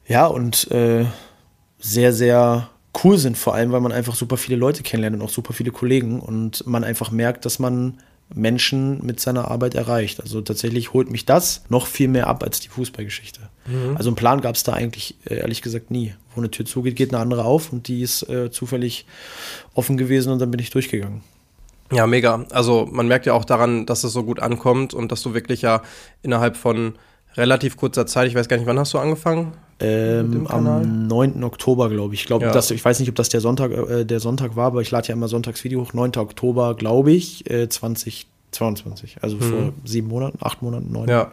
[0.07, 1.05] Ja, und äh,
[1.79, 2.71] sehr, sehr
[3.05, 5.71] cool sind, vor allem, weil man einfach super viele Leute kennenlernt und auch super viele
[5.71, 7.99] Kollegen und man einfach merkt, dass man
[8.35, 10.21] Menschen mit seiner Arbeit erreicht.
[10.21, 13.41] Also tatsächlich holt mich das noch viel mehr ab als die Fußballgeschichte.
[13.67, 13.97] Mhm.
[13.97, 16.15] Also einen Plan gab es da eigentlich äh, ehrlich gesagt nie.
[16.35, 19.07] Wo eine Tür zugeht, geht eine andere auf und die ist äh, zufällig
[19.75, 21.23] offen gewesen und dann bin ich durchgegangen.
[21.91, 22.45] Ja, mega.
[22.51, 25.63] Also man merkt ja auch daran, dass es so gut ankommt und dass du wirklich
[25.63, 25.83] ja
[26.23, 26.97] innerhalb von
[27.35, 29.53] relativ kurzer Zeit, ich weiß gar nicht, wann hast du angefangen?
[29.81, 31.45] Ähm, am 9.
[31.45, 32.23] Oktober, glaube ich.
[32.23, 32.59] Ich glaube, ja.
[32.59, 35.15] ich weiß nicht, ob das der Sonntag, äh, der Sonntag war, aber ich lade ja
[35.15, 35.93] immer Sonntagsvideo hoch.
[35.93, 36.17] 9.
[36.17, 39.19] Oktober, glaube ich, äh, 2022.
[39.21, 39.41] Also mhm.
[39.41, 41.09] vor sieben Monaten, acht Monaten, neun.
[41.09, 41.33] Ja.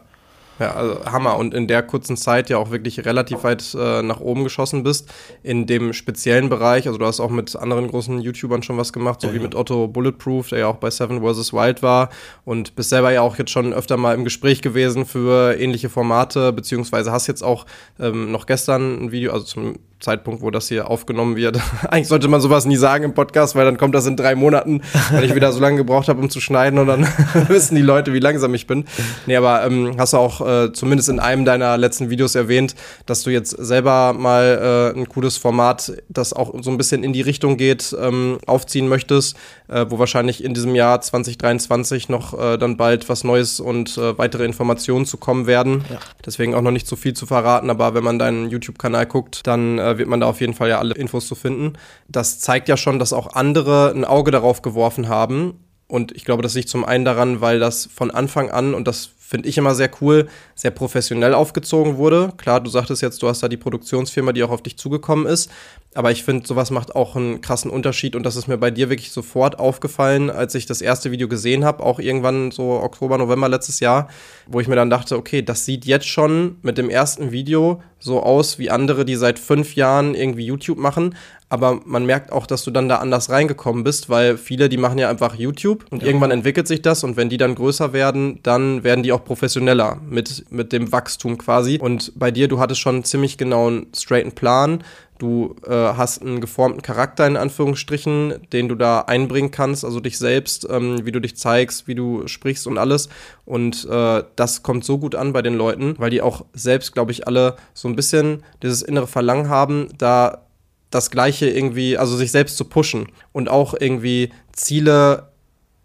[0.60, 1.38] Ja, also Hammer.
[1.38, 5.12] Und in der kurzen Zeit ja auch wirklich relativ weit äh, nach oben geschossen bist.
[5.44, 9.22] In dem speziellen Bereich, also du hast auch mit anderen großen YouTubern schon was gemacht,
[9.22, 11.52] so ja, wie mit Otto Bulletproof, der ja auch bei Seven vs.
[11.52, 12.10] Wild war.
[12.46, 16.54] Und bist selber ja auch jetzt schon öfter mal im Gespräch gewesen für ähnliche Formate,
[16.54, 17.66] beziehungsweise hast jetzt auch
[18.00, 21.60] ähm, noch gestern ein Video, also zum Zeitpunkt, wo das hier aufgenommen wird.
[21.90, 24.82] Eigentlich sollte man sowas nie sagen im Podcast, weil dann kommt das in drei Monaten,
[25.12, 27.08] weil ich wieder so lange gebraucht habe, um zu schneiden und dann
[27.48, 28.86] wissen die Leute, wie langsam ich bin.
[29.26, 32.76] Nee, aber ähm, hast du auch äh, zumindest in einem deiner letzten Videos erwähnt,
[33.06, 37.14] dass du jetzt selber mal äh, ein cooles Format, das auch so ein bisschen in
[37.14, 39.38] die Richtung geht, ähm, aufziehen möchtest,
[39.70, 44.18] äh, wo wahrscheinlich in diesem Jahr 2023 noch äh, dann bald was Neues und äh,
[44.18, 45.86] weitere Informationen zu kommen werden.
[45.90, 46.00] Ja.
[46.26, 49.80] Deswegen auch noch nicht so viel zu verraten, aber wenn man deinen YouTube-Kanal guckt, dann
[49.86, 51.74] äh, wird man da auf jeden Fall ja alle Infos zu finden.
[52.08, 55.60] Das zeigt ja schon, dass auch andere ein Auge darauf geworfen haben.
[55.88, 59.12] Und ich glaube, das liegt zum einen daran, weil das von Anfang an, und das
[59.26, 62.32] finde ich immer sehr cool, sehr professionell aufgezogen wurde.
[62.38, 65.50] Klar, du sagtest jetzt, du hast da die Produktionsfirma, die auch auf dich zugekommen ist.
[65.96, 68.90] Aber ich finde, sowas macht auch einen krassen Unterschied und das ist mir bei dir
[68.90, 73.50] wirklich sofort aufgefallen, als ich das erste Video gesehen habe, auch irgendwann so Oktober, November
[73.50, 74.10] letztes Jahr,
[74.46, 78.22] wo ich mir dann dachte, okay, das sieht jetzt schon mit dem ersten Video so
[78.22, 81.16] aus wie andere, die seit fünf Jahren irgendwie YouTube machen.
[81.50, 84.98] Aber man merkt auch, dass du dann da anders reingekommen bist, weil viele, die machen
[85.00, 86.08] ja einfach YouTube und ja.
[86.08, 90.00] irgendwann entwickelt sich das und wenn die dann größer werden, dann werden die auch professioneller
[90.08, 91.80] mit, mit dem Wachstum quasi.
[91.80, 94.84] Und bei dir, du hattest schon ziemlich genau einen straighten Plan
[95.18, 100.18] Du äh, hast einen geformten Charakter in Anführungsstrichen, den du da einbringen kannst, also dich
[100.18, 103.08] selbst, ähm, wie du dich zeigst, wie du sprichst und alles.
[103.46, 107.14] Und äh, das kommt so gut an bei den Leuten, weil die auch selbst, glaube
[107.14, 110.42] ich, alle so ein bisschen dieses innere Verlangen haben, da
[110.90, 115.30] das Gleiche irgendwie, also sich selbst zu pushen und auch irgendwie Ziele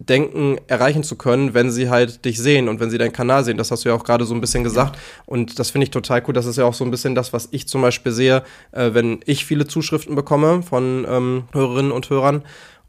[0.09, 3.57] denken, erreichen zu können, wenn sie halt dich sehen und wenn sie deinen Kanal sehen.
[3.57, 4.97] Das hast du ja auch gerade so ein bisschen gesagt.
[5.25, 6.33] Und das finde ich total cool.
[6.33, 9.19] Das ist ja auch so ein bisschen das, was ich zum Beispiel sehe, äh, wenn
[9.25, 12.43] ich viele Zuschriften bekomme von ähm, Hörerinnen und Hörern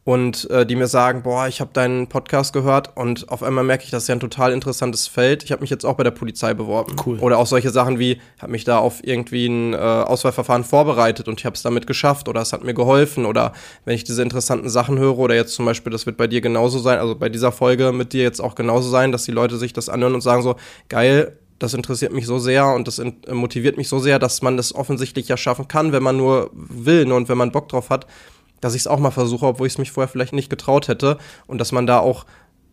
[0.04, 3.84] und äh, die mir sagen, boah, ich habe deinen Podcast gehört und auf einmal merke
[3.84, 5.44] ich, das ist ja ein total interessantes Feld.
[5.44, 6.96] Ich habe mich jetzt auch bei der Polizei beworben.
[7.06, 7.20] Cool.
[7.20, 11.38] Oder auch solche Sachen wie, habe mich da auf irgendwie ein äh, Auswahlverfahren vorbereitet und
[11.38, 13.52] ich habe es damit geschafft oder es hat mir geholfen oder
[13.84, 16.80] wenn ich diese interessanten Sachen höre oder jetzt zum Beispiel, das wird bei dir genauso
[16.80, 19.72] sein, also bei dieser Folge mit dir jetzt auch genauso sein, dass die Leute sich
[19.72, 20.56] das anhören und sagen so,
[20.88, 23.00] geil, das interessiert mich so sehr und das
[23.30, 27.04] motiviert mich so sehr, dass man das offensichtlich ja schaffen kann, wenn man nur will
[27.06, 28.06] ne, und wenn man Bock drauf hat
[28.62, 31.18] dass ich es auch mal versuche, obwohl ich es mich vorher vielleicht nicht getraut hätte
[31.46, 32.24] und dass man da auch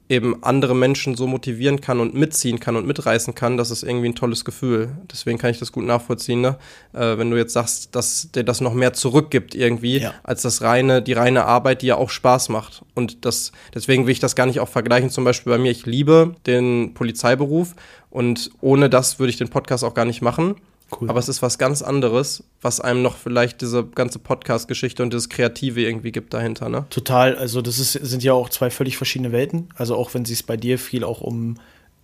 [0.10, 4.10] eben andere Menschen so motivieren kann und mitziehen kann und mitreißen kann, das ist irgendwie
[4.10, 4.90] ein tolles Gefühl.
[5.12, 6.58] Deswegen kann ich das gut nachvollziehen, ne?
[6.94, 10.16] Äh, wenn du jetzt sagst, dass dir das noch mehr zurückgibt irgendwie, ja.
[10.24, 12.82] als das reine, die reine Arbeit, die ja auch Spaß macht.
[12.96, 15.86] Und das, deswegen will ich das gar nicht auch vergleichen, zum Beispiel bei mir, ich
[15.86, 17.76] liebe den Polizeiberuf
[18.10, 20.56] und ohne das würde ich den Podcast auch gar nicht machen.
[20.92, 21.10] Cool.
[21.10, 25.30] Aber es ist was ganz anderes, was einem noch vielleicht diese ganze Podcast-Geschichte und das
[25.30, 26.86] Kreative irgendwie gibt dahinter, ne?
[26.90, 27.36] Total.
[27.36, 29.70] Also, das ist, sind ja auch zwei völlig verschiedene Welten.
[29.76, 31.58] Also, auch wenn es bei dir viel auch um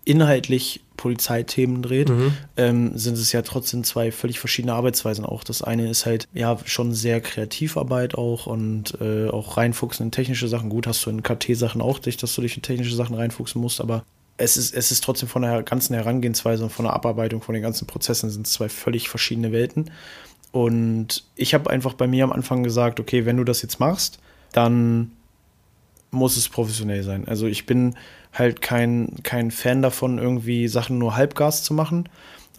[0.05, 2.33] inhaltlich Polizeithemen dreht, mhm.
[2.55, 5.43] ähm, sind es ja trotzdem zwei völlig verschiedene Arbeitsweisen auch.
[5.43, 10.47] Das eine ist halt ja schon sehr Kreativarbeit auch und äh, auch reinfuchsen in technische
[10.47, 10.69] Sachen.
[10.69, 13.81] Gut, hast du in KT-Sachen auch dich, dass du dich in technische Sachen reinfuchsen musst,
[13.81, 14.05] aber
[14.37, 17.63] es ist, es ist trotzdem von der ganzen Herangehensweise und von der Abarbeitung von den
[17.63, 19.91] ganzen Prozessen sind zwei völlig verschiedene Welten.
[20.51, 24.19] Und ich habe einfach bei mir am Anfang gesagt, okay, wenn du das jetzt machst,
[24.51, 25.11] dann
[26.11, 27.27] muss es professionell sein.
[27.27, 27.95] Also ich bin
[28.33, 32.09] halt kein, kein Fan davon, irgendwie Sachen nur halbgas zu machen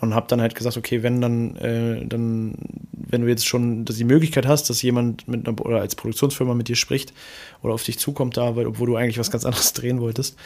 [0.00, 2.54] und habe dann halt gesagt, okay, wenn dann, äh, dann,
[2.92, 6.68] wenn du jetzt schon die Möglichkeit hast, dass jemand mit einer, oder als Produktionsfirma mit
[6.68, 7.14] dir spricht
[7.62, 10.36] oder auf dich zukommt da, weil, obwohl du eigentlich was ganz anderes drehen wolltest,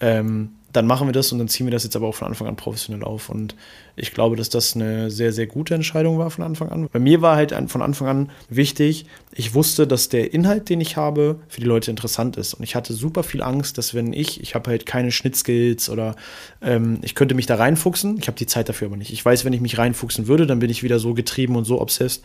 [0.00, 2.46] ähm, dann machen wir das und dann ziehen wir das jetzt aber auch von Anfang
[2.46, 3.30] an professionell auf.
[3.30, 3.54] Und
[3.96, 6.88] ich glaube, dass das eine sehr, sehr gute Entscheidung war von Anfang an.
[6.92, 10.96] Bei mir war halt von Anfang an wichtig, ich wusste, dass der Inhalt, den ich
[10.96, 12.54] habe, für die Leute interessant ist.
[12.54, 16.16] Und ich hatte super viel Angst, dass wenn ich, ich habe halt keine Schnittskills oder
[16.60, 19.12] ähm, ich könnte mich da reinfuchsen, ich habe die Zeit dafür aber nicht.
[19.12, 21.80] Ich weiß, wenn ich mich reinfuchsen würde, dann bin ich wieder so getrieben und so
[21.80, 22.22] obsessed,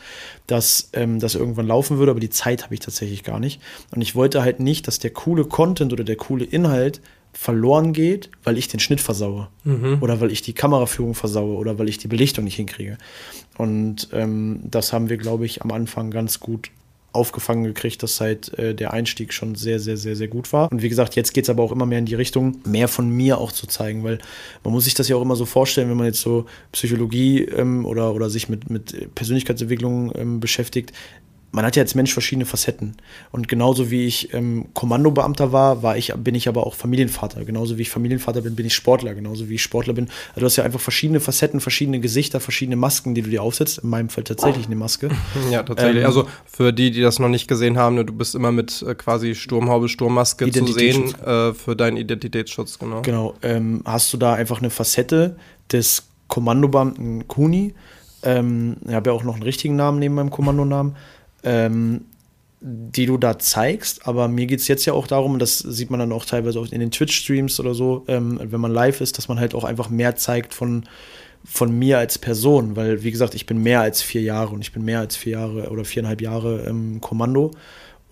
[0.47, 3.61] dass ähm, das irgendwann laufen würde, aber die Zeit habe ich tatsächlich gar nicht.
[3.91, 6.99] Und ich wollte halt nicht, dass der coole Content oder der coole Inhalt
[7.33, 9.47] verloren geht, weil ich den Schnitt versaue.
[9.63, 9.97] Mhm.
[10.01, 12.97] Oder weil ich die Kameraführung versaue oder weil ich die Belichtung nicht hinkriege.
[13.57, 16.69] Und ähm, das haben wir, glaube ich, am Anfang ganz gut
[17.11, 20.71] aufgefangen gekriegt, dass halt äh, der Einstieg schon sehr, sehr, sehr, sehr gut war.
[20.71, 23.09] Und wie gesagt, jetzt geht es aber auch immer mehr in die Richtung, mehr von
[23.09, 24.17] mir auch zu zeigen, weil
[24.63, 27.85] man muss sich das ja auch immer so vorstellen, wenn man jetzt so Psychologie ähm,
[27.85, 30.91] oder, oder sich mit, mit Persönlichkeitsentwicklung ähm, beschäftigt
[31.53, 32.95] man hat ja als Mensch verschiedene Facetten.
[33.31, 37.45] Und genauso wie ich ähm, Kommandobeamter war, war ich, bin ich aber auch Familienvater.
[37.45, 39.13] Genauso wie ich Familienvater bin, bin ich Sportler.
[39.13, 40.09] Genauso wie ich Sportler bin.
[40.29, 43.77] Also du hast ja einfach verschiedene Facetten, verschiedene Gesichter, verschiedene Masken, die du dir aufsetzt.
[43.83, 45.09] In meinem Fall tatsächlich eine Maske.
[45.51, 46.01] Ja, tatsächlich.
[46.01, 48.95] Ähm, also für die, die das noch nicht gesehen haben, du bist immer mit äh,
[48.95, 53.01] quasi Sturmhaube, Sturmmaske zu sehen äh, für deinen Identitätsschutz, genau.
[53.03, 53.35] Genau.
[53.43, 55.35] Ähm, hast du da einfach eine Facette
[55.71, 57.75] des Kommandobeamten Kuni.
[58.23, 60.95] Ähm, ich habe ja auch noch einen richtigen Namen neben meinem Kommandonamen
[61.43, 62.05] ähm,
[62.61, 64.07] die du da zeigst.
[64.07, 66.71] Aber mir geht es jetzt ja auch darum, das sieht man dann auch teilweise auch
[66.71, 69.89] in den Twitch-Streams oder so, ähm, wenn man live ist, dass man halt auch einfach
[69.89, 70.85] mehr zeigt von,
[71.43, 72.75] von mir als Person.
[72.75, 75.33] Weil, wie gesagt, ich bin mehr als vier Jahre und ich bin mehr als vier
[75.33, 77.51] Jahre oder viereinhalb Jahre im Kommando.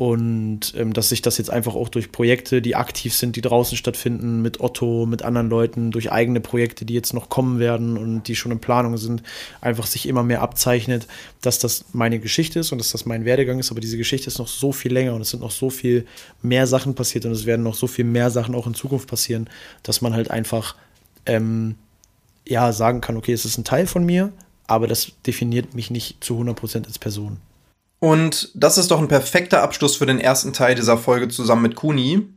[0.01, 3.77] Und ähm, dass sich das jetzt einfach auch durch Projekte, die aktiv sind, die draußen
[3.77, 8.23] stattfinden, mit Otto, mit anderen Leuten, durch eigene Projekte, die jetzt noch kommen werden und
[8.23, 9.21] die schon in Planung sind,
[9.61, 11.05] einfach sich immer mehr abzeichnet,
[11.41, 13.69] dass das meine Geschichte ist und dass das mein Werdegang ist.
[13.69, 16.07] Aber diese Geschichte ist noch so viel länger und es sind noch so viel
[16.41, 19.51] mehr Sachen passiert und es werden noch so viel mehr Sachen auch in Zukunft passieren,
[19.83, 20.75] dass man halt einfach
[21.27, 21.75] ähm,
[22.47, 24.33] ja sagen kann, okay, es ist ein Teil von mir,
[24.65, 27.37] aber das definiert mich nicht zu 100% als Person.
[28.01, 31.75] Und das ist doch ein perfekter Abschluss für den ersten Teil dieser Folge zusammen mit
[31.75, 32.27] Kuni.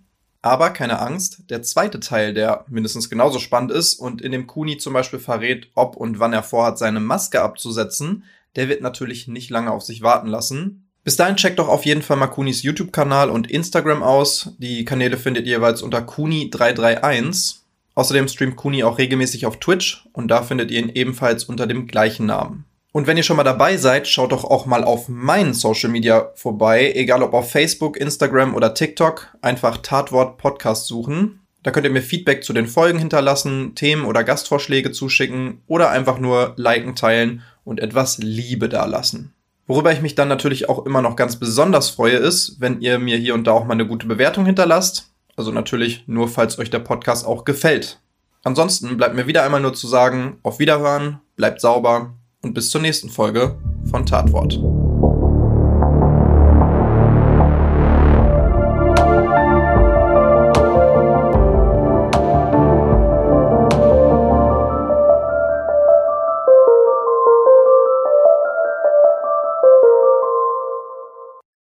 [0.42, 4.76] Aber keine Angst, der zweite Teil, der mindestens genauso spannend ist und in dem Kuni
[4.76, 8.24] zum Beispiel verrät, ob und wann er vorhat, seine Maske abzusetzen,
[8.56, 10.86] der wird natürlich nicht lange auf sich warten lassen.
[11.02, 14.50] Bis dahin checkt doch auf jeden Fall mal Kunis YouTube-Kanal und Instagram aus.
[14.58, 17.54] Die Kanäle findet ihr jeweils unter Kuni331.
[17.94, 21.86] Außerdem streamt Kuni auch regelmäßig auf Twitch und da findet ihr ihn ebenfalls unter dem
[21.86, 22.66] gleichen Namen.
[22.96, 26.30] Und wenn ihr schon mal dabei seid, schaut doch auch mal auf meinen Social Media
[26.36, 31.40] vorbei, egal ob auf Facebook, Instagram oder TikTok, einfach Tatwort Podcast suchen.
[31.64, 36.20] Da könnt ihr mir Feedback zu den Folgen hinterlassen, Themen oder Gastvorschläge zuschicken oder einfach
[36.20, 39.34] nur liken, teilen und etwas Liebe dalassen.
[39.66, 43.16] Worüber ich mich dann natürlich auch immer noch ganz besonders freue, ist, wenn ihr mir
[43.16, 45.10] hier und da auch mal eine gute Bewertung hinterlasst.
[45.34, 47.98] Also natürlich nur, falls euch der Podcast auch gefällt.
[48.44, 52.14] Ansonsten bleibt mir wieder einmal nur zu sagen, auf Wiederhören, bleibt sauber
[52.44, 53.56] und bis zur nächsten Folge
[53.90, 54.60] von Tatwort.